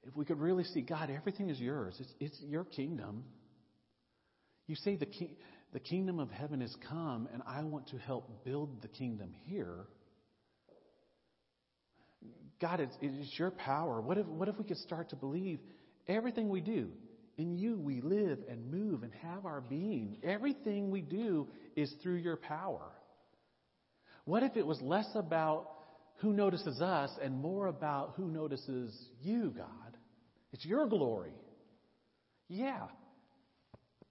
[0.08, 1.96] if we could really see, God, everything is yours.
[2.00, 3.24] It's, it's your kingdom.
[4.68, 5.36] You say the, ki-
[5.74, 9.86] the kingdom of heaven has come, and I want to help build the kingdom here.
[12.62, 14.00] God, it's, it's your power.
[14.00, 15.60] What if, what if we could start to believe
[16.08, 16.90] everything we do,
[17.38, 20.18] in you we live and move and have our being.
[20.24, 22.92] Everything we do is through your power.
[24.26, 25.70] What if it was less about
[26.18, 29.98] who notices us and more about who notices you, God?
[30.54, 31.34] It's your glory.
[32.48, 32.88] Yeah.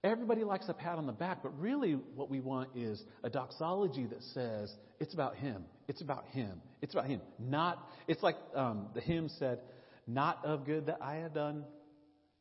[0.03, 4.05] Everybody likes a pat on the back, but really what we want is a doxology
[4.05, 5.65] that says it's about Him.
[5.87, 6.61] It's about Him.
[6.81, 7.21] It's about Him.
[7.39, 9.59] Not, it's like um, the hymn said,
[10.05, 11.63] not of good that I have done,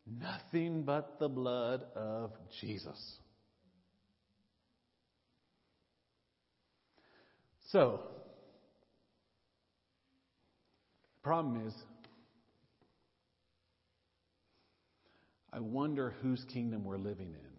[0.06, 3.18] Nothing but the blood of Jesus.
[7.70, 8.00] So,
[11.16, 11.74] the problem is,
[15.52, 17.54] I wonder whose kingdom we're living in.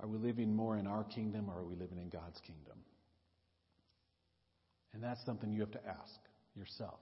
[0.00, 2.78] Are we living more in our kingdom or are we living in God's kingdom?
[4.92, 6.20] And that's something you have to ask
[6.56, 6.98] yourself.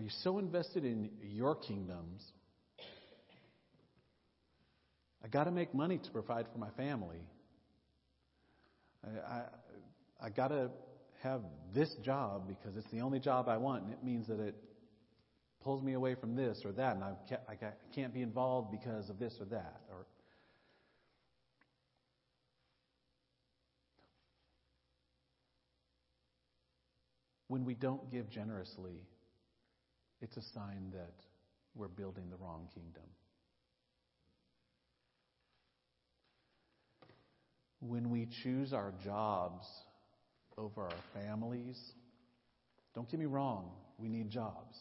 [0.00, 2.24] Are you so invested in your kingdoms?
[5.22, 7.20] I got to make money to provide for my family.
[9.04, 9.42] I, I,
[10.22, 10.70] I got to
[11.22, 11.42] have
[11.74, 14.54] this job because it's the only job I want, and it means that it
[15.62, 17.56] pulls me away from this or that, and I can't, I
[17.94, 19.82] can't be involved because of this or that.
[19.90, 20.06] Or
[27.48, 29.02] when we don't give generously,
[30.20, 31.14] it's a sign that
[31.74, 33.02] we're building the wrong kingdom.
[37.80, 39.66] When we choose our jobs
[40.58, 41.78] over our families,
[42.94, 44.76] don't get me wrong, we need jobs.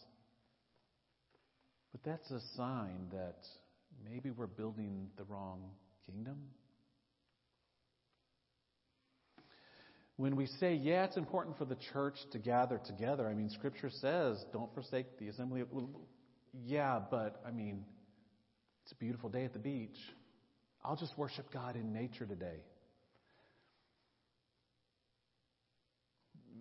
[1.91, 3.37] But that's a sign that
[4.03, 5.71] maybe we're building the wrong
[6.05, 6.37] kingdom.
[10.19, 13.89] When we say, yeah, it's important for the church to gather together, I mean, Scripture
[13.89, 15.69] says, don't forsake the assembly of.
[16.65, 17.85] Yeah, but, I mean,
[18.83, 19.97] it's a beautiful day at the beach.
[20.83, 22.65] I'll just worship God in nature today.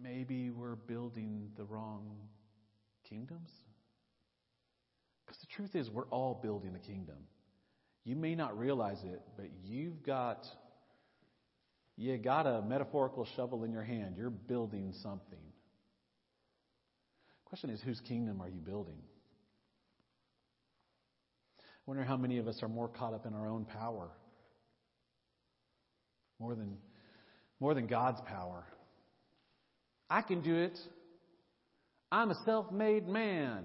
[0.01, 2.13] Maybe we're building the wrong
[3.09, 3.51] kingdoms.
[5.27, 7.17] Because the truth is, we're all building a kingdom.
[8.05, 10.47] You may not realize it, but you've got
[11.99, 14.15] you got a metaphorical shovel in your hand.
[14.17, 15.39] You're building something.
[17.45, 19.03] Question is, whose kingdom are you building?
[21.59, 24.11] I wonder how many of us are more caught up in our own power,
[26.39, 26.77] more than
[27.59, 28.65] more than God's power.
[30.09, 30.79] I can do it.
[32.13, 33.65] I'm a self-made man.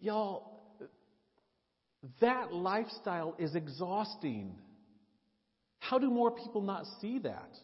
[0.00, 0.62] Y'all,
[2.20, 4.56] that lifestyle is exhausting.
[5.78, 7.56] How do more people not see that?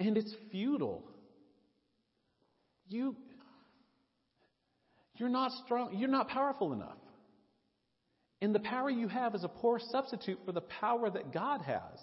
[0.00, 1.04] And it's futile.
[2.88, 3.16] You
[5.16, 6.98] you're not strong, you're not powerful enough.
[8.40, 12.00] And the power you have is a poor substitute for the power that God has.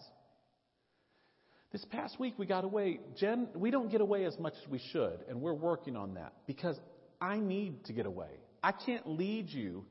[1.71, 2.99] This past week we got away.
[3.17, 6.33] Jen, we don't get away as much as we should, and we're working on that
[6.47, 6.79] because
[7.19, 8.39] I need to get away.
[8.63, 9.85] I can't lead you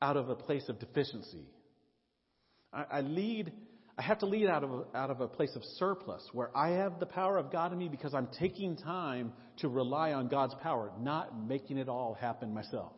[0.00, 1.46] out of a place of deficiency.
[2.72, 3.52] I, I lead,
[4.02, 6.70] I have to lead out of, a, out of a place of surplus where I
[6.70, 10.54] have the power of God in me because I'm taking time to rely on God's
[10.60, 12.90] power, not making it all happen myself,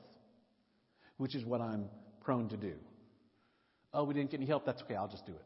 [1.19, 1.91] which is what I'm
[2.23, 2.73] prone to do.
[3.93, 4.65] Oh, we didn't get any help.
[4.65, 4.95] That's okay.
[4.95, 5.45] I'll just do it.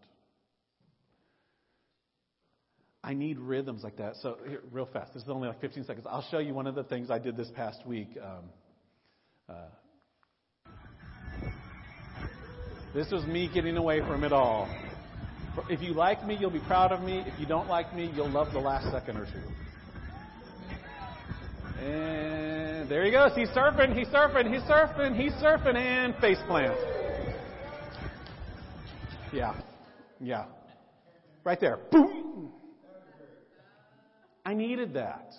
[3.02, 4.14] I need rhythms like that.
[4.22, 6.06] So, here, real fast, this is only like 15 seconds.
[6.09, 8.16] I'll show you one of the things I did this past week.
[8.22, 8.44] Um,
[9.48, 9.55] uh,
[12.94, 14.68] this was me getting away from it all.
[15.68, 17.24] If you like me, you'll be proud of me.
[17.26, 19.43] If you don't like me, you'll love the last second or two.
[21.85, 23.32] And there he goes.
[23.35, 26.76] He's surfing, he's surfing, he's surfing, he's surfing, and face plant.
[29.32, 29.60] Yeah.
[30.20, 30.47] Yeah.
[31.44, 31.78] Right there.
[31.90, 32.52] Boom.
[34.44, 35.35] I needed that.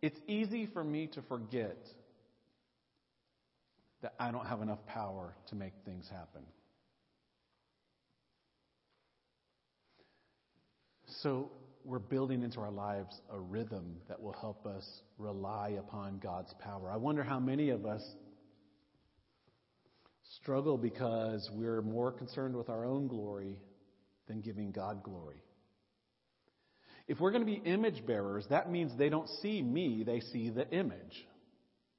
[0.00, 1.76] It's easy for me to forget
[4.02, 6.42] that I don't have enough power to make things happen.
[11.22, 11.50] So
[11.84, 14.86] we're building into our lives a rhythm that will help us
[15.18, 16.92] rely upon God's power.
[16.92, 18.02] I wonder how many of us
[20.36, 23.56] struggle because we're more concerned with our own glory
[24.28, 25.42] than giving God glory.
[27.08, 30.50] If we're going to be image bearers, that means they don't see me, they see
[30.50, 31.26] the image.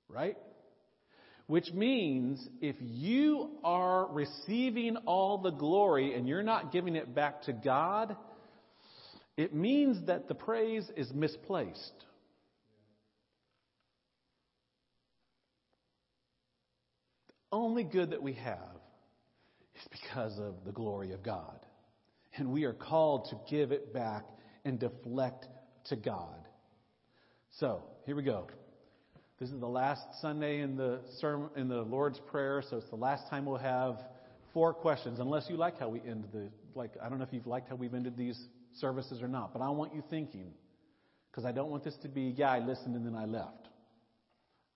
[0.07, 0.37] Right?
[1.47, 7.41] Which means if you are receiving all the glory and you're not giving it back
[7.43, 8.15] to God,
[9.39, 12.03] it means that the praise is misplaced.
[17.29, 18.75] The only good that we have
[19.75, 21.57] is because of the glory of God.
[22.35, 24.25] And we are called to give it back
[24.65, 25.47] and deflect
[25.85, 26.45] to God.
[27.59, 28.47] So, here we go.
[29.39, 32.97] This is the last Sunday in the sermon, in the Lord's Prayer, so it's the
[32.97, 33.99] last time we'll have
[34.53, 35.19] four questions.
[35.21, 37.75] Unless you like how we end the like I don't know if you've liked how
[37.75, 38.37] we've ended these
[38.75, 40.53] services or not, but I want you thinking
[41.29, 43.67] because I don't want this to be yeah, I listened and then I left.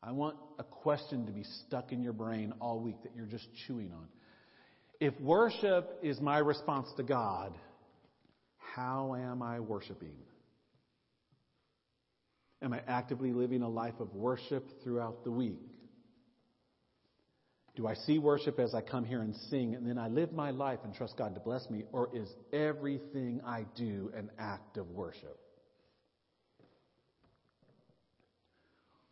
[0.02, 3.48] I want a question to be stuck in your brain all week that you're just
[3.66, 4.08] chewing on.
[5.00, 7.54] If worship is my response to God,
[8.76, 10.16] how am I worshiping?
[12.62, 15.60] Am I actively living a life of worship throughout the week?
[17.76, 20.52] Do I see worship as I come here and sing and then I live my
[20.52, 21.84] life and trust God to bless me?
[21.92, 25.40] Or is everything I do an act of worship?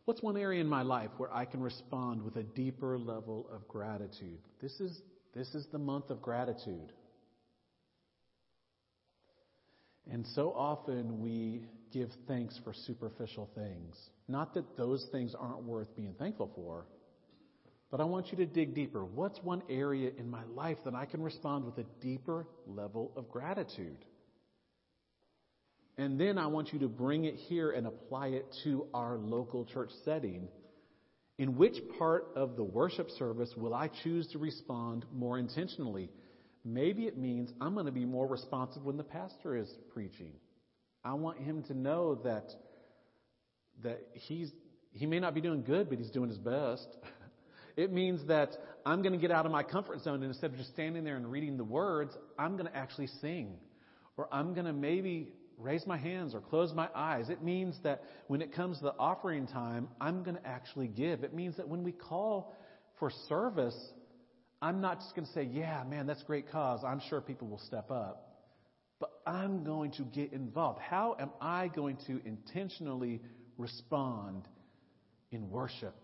[0.04, 3.66] What's one area in my life where I can respond with a deeper level of
[3.66, 4.38] gratitude?
[4.60, 5.00] This is,
[5.34, 6.92] this is the month of gratitude.
[10.10, 11.62] And so often we
[11.92, 13.96] give thanks for superficial things.
[14.28, 16.86] Not that those things aren't worth being thankful for,
[17.92, 19.04] but I want you to dig deeper.
[19.04, 23.28] What's one area in my life that I can respond with a deeper level of
[23.28, 23.98] gratitude?
[25.98, 29.66] And then I want you to bring it here and apply it to our local
[29.66, 30.48] church setting.
[31.38, 36.08] In which part of the worship service will I choose to respond more intentionally?
[36.64, 40.32] Maybe it means I'm going to be more responsive when the pastor is preaching.
[41.04, 42.48] I want him to know that
[43.82, 44.50] that he's
[44.92, 46.88] he may not be doing good, but he's doing his best.
[47.76, 50.56] It means that I'm going to get out of my comfort zone and instead of
[50.56, 53.56] just standing there and reading the words, I'm going to actually sing.
[54.16, 57.30] Or I'm going to maybe raise my hands or close my eyes.
[57.30, 61.24] It means that when it comes to the offering time, I'm going to actually give.
[61.24, 62.54] It means that when we call
[62.98, 63.76] for service,
[64.60, 66.80] I'm not just going to say, yeah, man, that's great cause.
[66.84, 68.28] I'm sure people will step up.
[69.00, 70.80] But I'm going to get involved.
[70.80, 73.20] How am I going to intentionally
[73.58, 74.46] respond
[75.32, 75.94] in worship?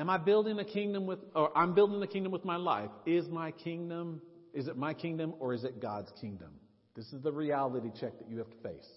[0.00, 2.88] Am I building a kingdom with, or I'm building a kingdom with my life?
[3.04, 4.22] Is my kingdom,
[4.54, 6.52] is it my kingdom or is it God's kingdom?
[6.96, 8.88] This is the reality check that you have to face.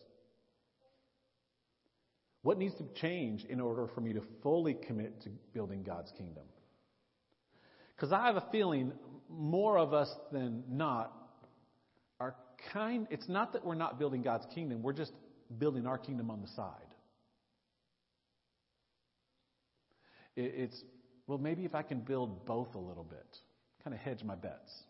[2.42, 6.46] What needs to change in order for me to fully commit to building God's kingdom?
[7.98, 8.94] Because I have a feeling
[9.30, 11.12] more of us than not
[12.22, 12.34] are
[12.72, 15.12] kind, it's not that we're not building God's kingdom, we're just
[15.58, 16.80] building our kingdom on the side.
[20.36, 20.82] It's,
[21.28, 23.38] well, maybe if I can build both a little bit,
[23.84, 24.84] kind of hedge my bets.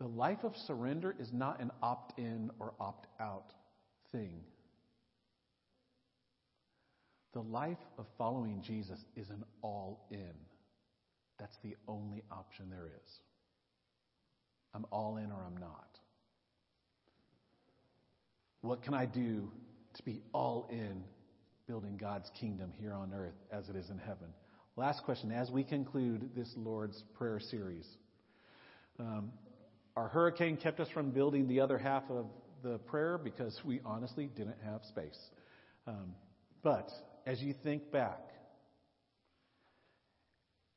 [0.00, 3.52] The life of surrender is not an opt in or opt out
[4.10, 4.40] thing.
[7.32, 10.34] The life of following Jesus is an all in.
[11.38, 13.20] That's the only option there is.
[14.72, 15.98] I'm all in or I'm not.
[18.60, 19.50] What can I do
[19.94, 21.04] to be all in
[21.66, 24.28] building God's kingdom here on earth as it is in heaven?
[24.76, 27.86] Last question as we conclude this Lord's Prayer series.
[28.98, 29.32] Um,
[29.96, 32.26] our hurricane kept us from building the other half of
[32.62, 35.18] the prayer because we honestly didn't have space.
[35.86, 36.14] Um,
[36.62, 36.90] but
[37.26, 38.20] as you think back,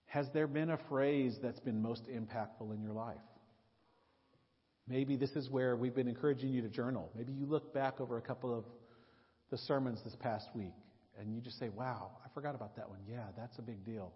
[0.06, 3.18] has there been a phrase that's been most impactful in your life?
[4.88, 7.12] Maybe this is where we've been encouraging you to journal.
[7.16, 8.64] Maybe you look back over a couple of
[9.50, 10.74] the sermons this past week
[11.20, 13.00] and you just say, wow, I forgot about that one.
[13.10, 14.14] Yeah, that's a big deal.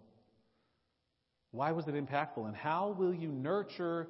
[1.52, 2.46] Why was it impactful?
[2.46, 4.08] And how will you nurture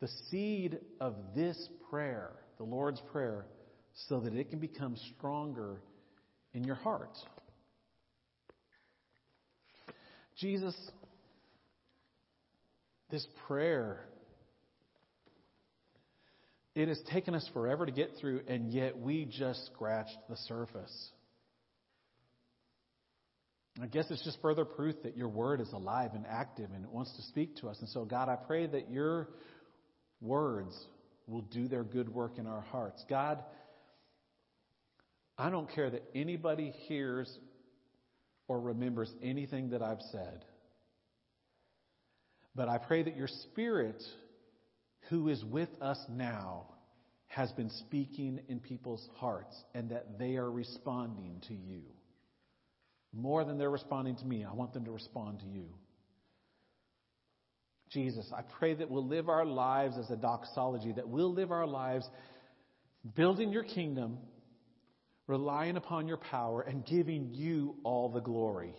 [0.00, 3.46] the seed of this prayer, the Lord's Prayer,
[4.08, 5.80] so that it can become stronger
[6.52, 7.16] in your heart?
[10.36, 10.76] Jesus,
[13.10, 14.00] this prayer,
[16.76, 21.10] it has taken us forever to get through, and yet we just scratched the surface.
[23.82, 26.90] I guess it's just further proof that your word is alive and active and it
[26.90, 27.78] wants to speak to us.
[27.80, 29.28] And so, God, I pray that your
[30.20, 30.74] words
[31.26, 33.04] will do their good work in our hearts.
[33.08, 33.42] God,
[35.36, 37.30] I don't care that anybody hears
[38.48, 40.44] or remembers anything that I've said.
[42.54, 44.02] But I pray that your Spirit,
[45.08, 46.66] who is with us now,
[47.28, 51.82] has been speaking in people's hearts and that they are responding to you.
[53.12, 55.66] More than they're responding to me, I want them to respond to you.
[57.90, 61.66] Jesus, I pray that we'll live our lives as a doxology, that we'll live our
[61.66, 62.08] lives
[63.14, 64.18] building your kingdom,
[65.26, 68.74] relying upon your power, and giving you all the glory.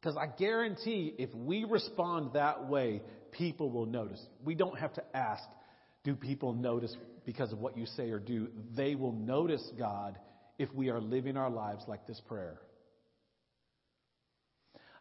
[0.00, 3.02] Because I guarantee if we respond that way,
[3.34, 4.24] people will notice.
[4.44, 5.42] We don't have to ask,
[6.04, 6.96] do people notice
[7.26, 8.48] because of what you say or do?
[8.76, 10.18] They will notice God
[10.58, 12.60] if we are living our lives like this prayer.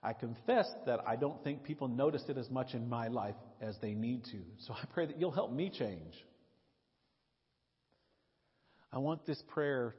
[0.02, 3.78] I confess that I don't think people notice it as much in my life as
[3.82, 4.40] they need to.
[4.66, 6.14] So I pray that you'll help me change.
[8.92, 9.96] I want this prayer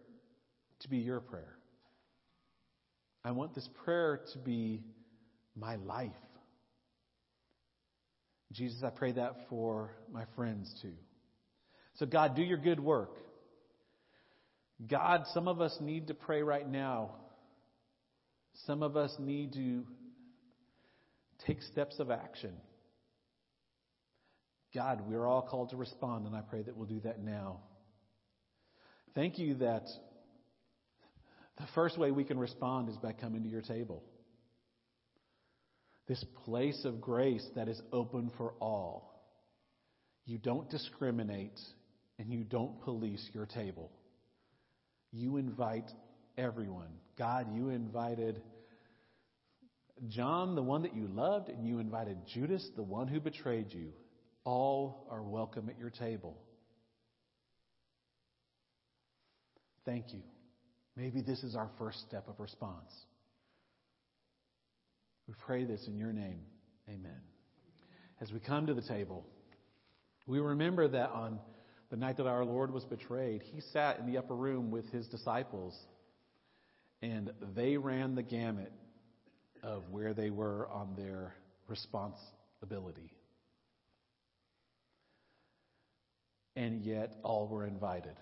[0.80, 1.56] to be your prayer.
[3.24, 4.82] I want this prayer to be
[5.56, 6.12] my life.
[8.54, 10.94] Jesus, I pray that for my friends too.
[11.96, 13.16] So, God, do your good work.
[14.88, 17.10] God, some of us need to pray right now.
[18.66, 19.84] Some of us need to
[21.46, 22.52] take steps of action.
[24.72, 27.58] God, we're all called to respond, and I pray that we'll do that now.
[29.14, 29.86] Thank you that
[31.58, 34.02] the first way we can respond is by coming to your table.
[36.06, 39.22] This place of grace that is open for all.
[40.26, 41.58] You don't discriminate
[42.18, 43.90] and you don't police your table.
[45.12, 45.90] You invite
[46.36, 46.90] everyone.
[47.16, 48.42] God, you invited
[50.08, 53.92] John, the one that you loved, and you invited Judas, the one who betrayed you.
[54.44, 56.36] All are welcome at your table.
[59.86, 60.20] Thank you.
[60.96, 62.92] Maybe this is our first step of response.
[65.26, 66.40] We pray this in your name.
[66.88, 67.20] Amen.
[68.20, 69.24] As we come to the table,
[70.26, 71.38] we remember that on
[71.90, 75.06] the night that our Lord was betrayed, he sat in the upper room with his
[75.08, 75.74] disciples,
[77.02, 78.72] and they ran the gamut
[79.62, 81.34] of where they were on their
[81.68, 83.12] responsibility.
[86.56, 88.16] And yet, all were invited.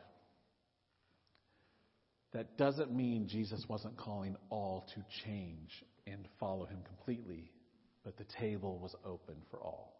[2.33, 7.51] that doesn't mean Jesus wasn't calling all to change and follow him completely,
[8.05, 9.97] but the table was open for all.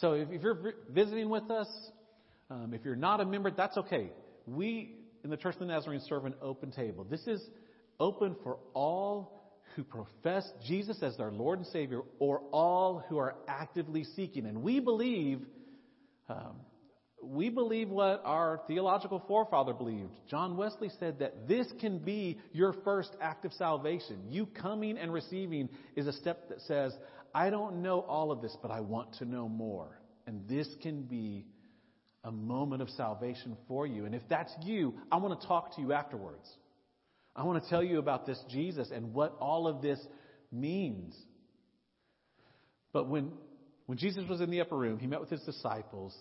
[0.00, 1.68] So if, you're visiting with us,
[2.50, 4.10] um, if you're not a member, that's okay.
[4.46, 7.04] We in the Church of the Nazarene serve an open table.
[7.04, 7.40] This is
[7.98, 9.42] open for all
[9.74, 14.46] who profess Jesus as their Lord and Savior or all who are actively seeking.
[14.46, 15.40] And we believe,
[16.28, 16.56] um,
[17.28, 20.12] we believe what our theological forefather believed.
[20.28, 24.18] John Wesley said that this can be your first act of salvation.
[24.28, 26.94] You coming and receiving is a step that says,
[27.34, 29.98] I don't know all of this, but I want to know more.
[30.26, 31.46] And this can be
[32.22, 34.06] a moment of salvation for you.
[34.06, 36.48] And if that's you, I want to talk to you afterwards.
[37.36, 39.98] I want to tell you about this Jesus and what all of this
[40.52, 41.14] means.
[42.92, 43.32] But when,
[43.86, 46.16] when Jesus was in the upper room, he met with his disciples,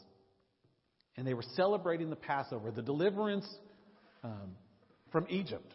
[1.18, 3.48] and they were celebrating the Passover, the deliverance
[4.24, 4.56] um,
[5.12, 5.74] from Egypt.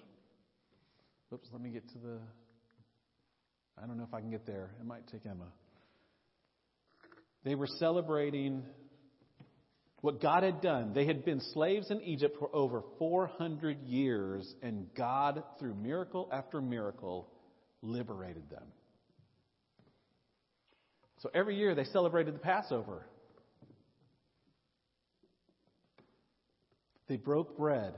[1.32, 2.18] Oops, let me get to the.
[3.82, 4.70] I don't know if I can get there.
[4.80, 5.46] It might take Emma.
[7.44, 8.64] They were celebrating
[10.00, 10.92] what God had done.
[10.94, 16.60] They had been slaves in Egypt for over 400 years, and God, through miracle after
[16.60, 17.28] miracle,
[17.82, 18.64] liberated them.
[21.20, 23.06] So every year they celebrated the Passover.
[27.08, 27.94] They broke bread.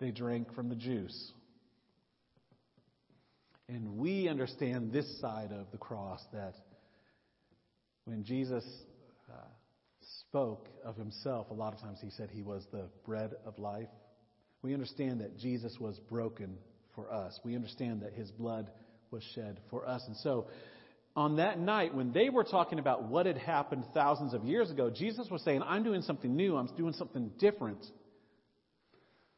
[0.00, 1.32] They drank from the juice.
[3.68, 6.54] And we understand this side of the cross that
[8.04, 8.64] when Jesus
[9.30, 9.34] uh,
[10.28, 13.88] spoke of himself, a lot of times he said he was the bread of life.
[14.62, 16.58] We understand that Jesus was broken
[16.96, 17.38] for us.
[17.44, 18.70] We understand that his blood
[19.12, 20.02] was shed for us.
[20.06, 20.48] And so,
[21.16, 24.90] on that night, when they were talking about what had happened thousands of years ago,
[24.90, 26.56] Jesus was saying, I'm doing something new.
[26.56, 27.84] I'm doing something different.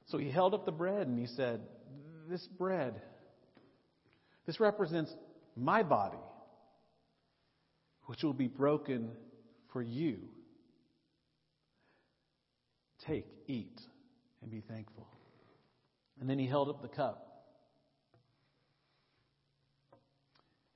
[0.07, 1.61] So he held up the bread and he said,
[2.29, 3.01] This bread,
[4.47, 5.11] this represents
[5.57, 6.19] my body,
[8.07, 9.11] which will be broken
[9.73, 10.19] for you.
[13.07, 13.81] Take, eat,
[14.43, 15.09] and be thankful.
[16.21, 17.32] And then he held up the cup.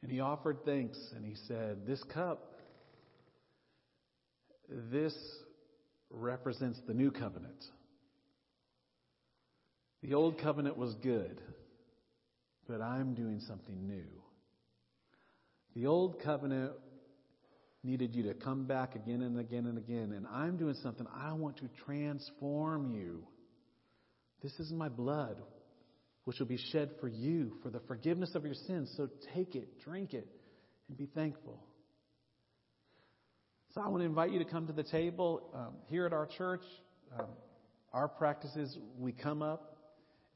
[0.02, 2.52] And he offered thanks and he said, This cup,
[4.68, 5.14] this
[6.10, 7.64] represents the new covenant.
[10.02, 11.40] The old covenant was good,
[12.68, 14.06] but I'm doing something new.
[15.74, 16.72] The old covenant
[17.82, 21.06] needed you to come back again and again and again, and I'm doing something.
[21.14, 23.24] I want to transform you.
[24.42, 25.36] This is my blood,
[26.26, 28.92] which will be shed for you for the forgiveness of your sins.
[28.96, 30.26] So take it, drink it,
[30.88, 31.62] and be thankful.
[33.72, 36.26] So I want to invite you to come to the table um, here at our
[36.26, 36.64] church.
[37.16, 37.26] Um,
[37.92, 39.76] our practice is we come up,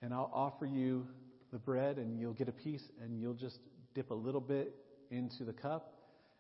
[0.01, 1.09] and I'll offer you
[1.53, 3.59] the bread, and you'll get a piece, and you'll just
[3.93, 4.73] dip a little bit
[5.11, 5.93] into the cup,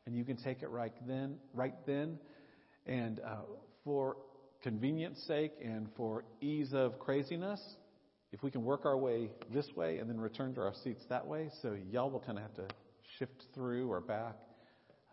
[0.06, 1.38] and you can take it right then.
[1.52, 2.20] Right then,
[2.86, 3.38] and uh,
[3.82, 4.16] for
[4.62, 7.60] convenience sake and for ease of craziness,
[8.32, 11.26] if we can work our way this way and then return to our seats that
[11.26, 12.66] way, so y'all will kind of have to
[13.18, 14.36] shift through or back.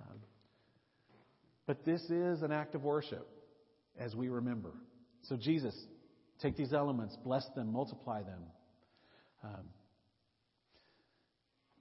[0.01, 0.17] Um,
[1.65, 3.27] but this is an act of worship
[3.99, 4.71] as we remember.
[5.23, 5.75] So, Jesus,
[6.41, 8.43] take these elements, bless them, multiply them.
[9.43, 9.65] Um,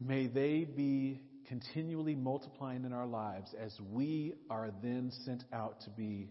[0.00, 5.90] may they be continually multiplying in our lives as we are then sent out to
[5.90, 6.30] be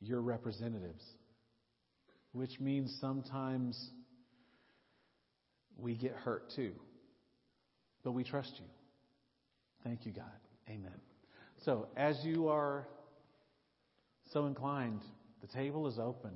[0.00, 1.04] your representatives,
[2.32, 3.90] which means sometimes
[5.78, 6.72] we get hurt too.
[8.04, 8.66] But we trust you.
[9.84, 10.24] Thank you, God.
[10.68, 11.00] Amen.
[11.64, 12.86] So, as you are
[14.32, 15.02] so inclined,
[15.40, 16.32] the table is open.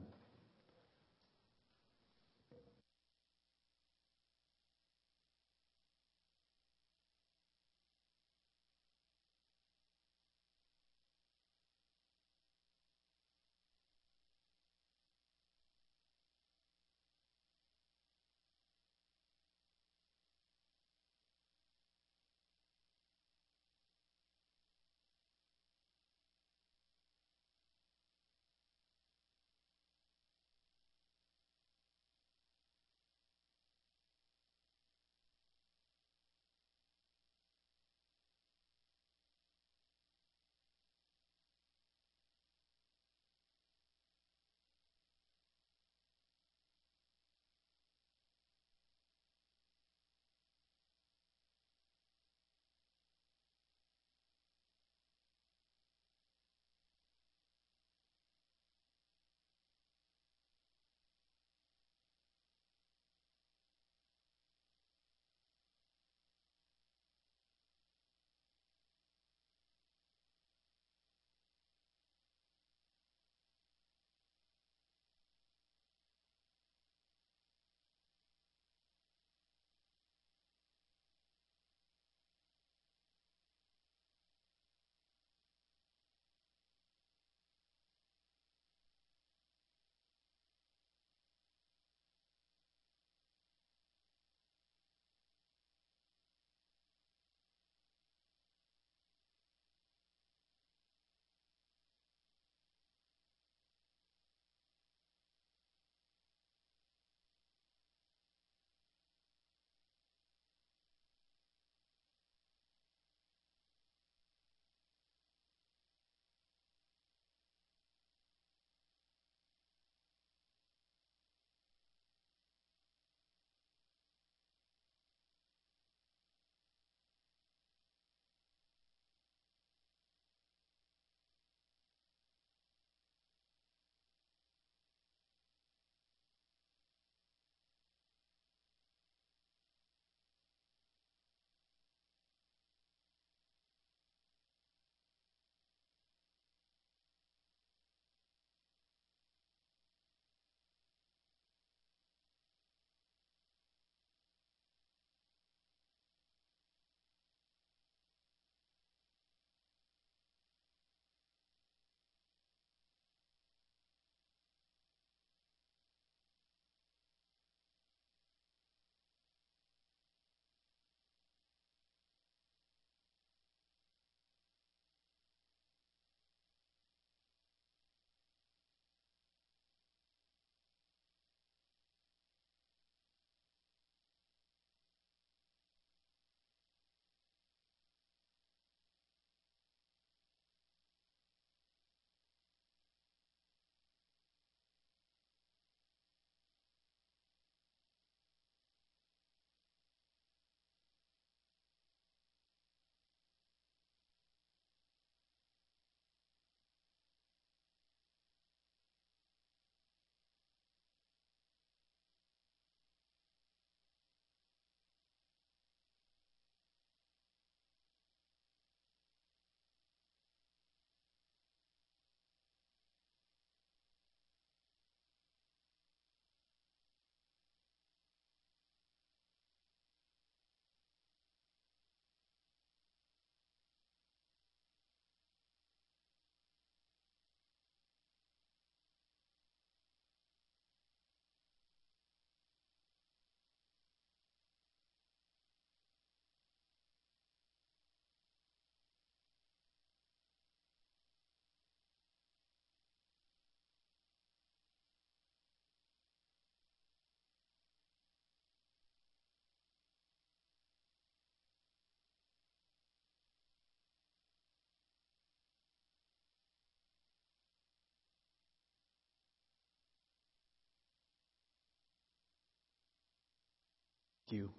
[274.32, 274.50] You.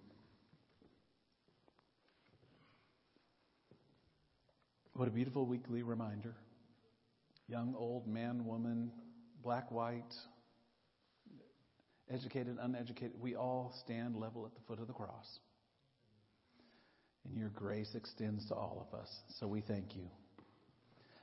[4.94, 6.36] What a beautiful weekly reminder.
[7.48, 8.92] Young, old, man, woman,
[9.42, 10.14] black, white,
[12.12, 15.40] educated, uneducated, we all stand level at the foot of the cross.
[17.26, 19.10] And your grace extends to all of us.
[19.40, 20.10] So we thank you.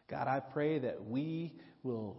[0.09, 1.53] God, I pray that we
[1.83, 2.17] will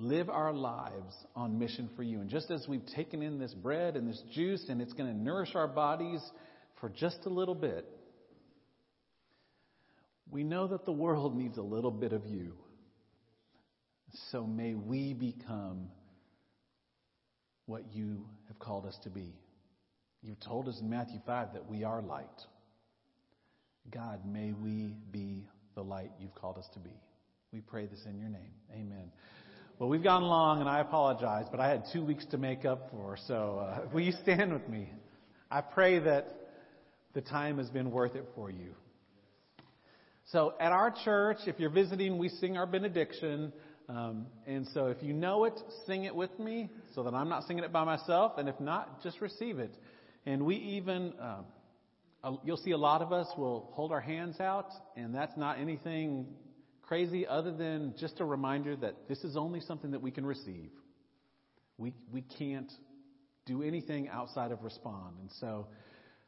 [0.00, 2.20] live our lives on mission for you.
[2.20, 5.16] And just as we've taken in this bread and this juice, and it's going to
[5.16, 6.20] nourish our bodies
[6.80, 7.86] for just a little bit,
[10.30, 12.54] we know that the world needs a little bit of you.
[14.30, 15.88] So may we become
[17.66, 19.34] what you have called us to be.
[20.22, 22.26] You've told us in Matthew 5 that we are light.
[23.90, 26.94] God, may we be the light you've called us to be.
[27.52, 28.52] We pray this in your name.
[28.72, 29.10] Amen.
[29.80, 32.90] Well, we've gone long, and I apologize, but I had two weeks to make up
[32.90, 34.90] for, so uh, will you stand with me?
[35.50, 36.28] I pray that
[37.14, 38.74] the time has been worth it for you.
[40.26, 43.54] So, at our church, if you're visiting, we sing our benediction.
[43.88, 47.44] Um, and so, if you know it, sing it with me so that I'm not
[47.44, 48.32] singing it by myself.
[48.36, 49.74] And if not, just receive it.
[50.26, 51.14] And we even,
[52.22, 55.58] um, you'll see a lot of us will hold our hands out, and that's not
[55.58, 56.26] anything
[56.90, 60.70] crazy other than just a reminder that this is only something that we can receive.
[61.78, 62.70] We, we can't
[63.46, 65.14] do anything outside of respond.
[65.20, 65.68] And so,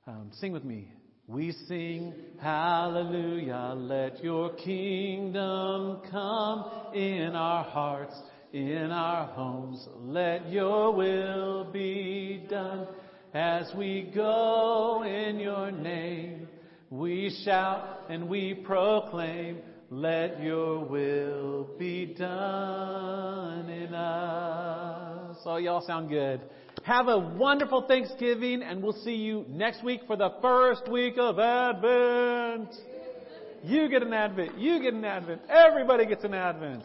[0.06, 0.92] um, sing with me.
[1.26, 6.64] We sing, Hallelujah, let your kingdom come
[6.94, 8.14] in our hearts,
[8.52, 9.84] in our homes.
[9.96, 12.86] Let your will be done
[13.34, 16.46] as we go in your name.
[16.88, 19.58] We shout and we proclaim,
[19.92, 25.36] let your will be done in us.
[25.44, 26.40] Oh, y'all sound good.
[26.84, 31.38] Have a wonderful Thanksgiving, and we'll see you next week for the first week of
[31.38, 32.74] Advent.
[33.64, 34.58] You get an Advent.
[34.58, 35.42] You get an Advent.
[35.50, 36.84] Everybody gets an Advent.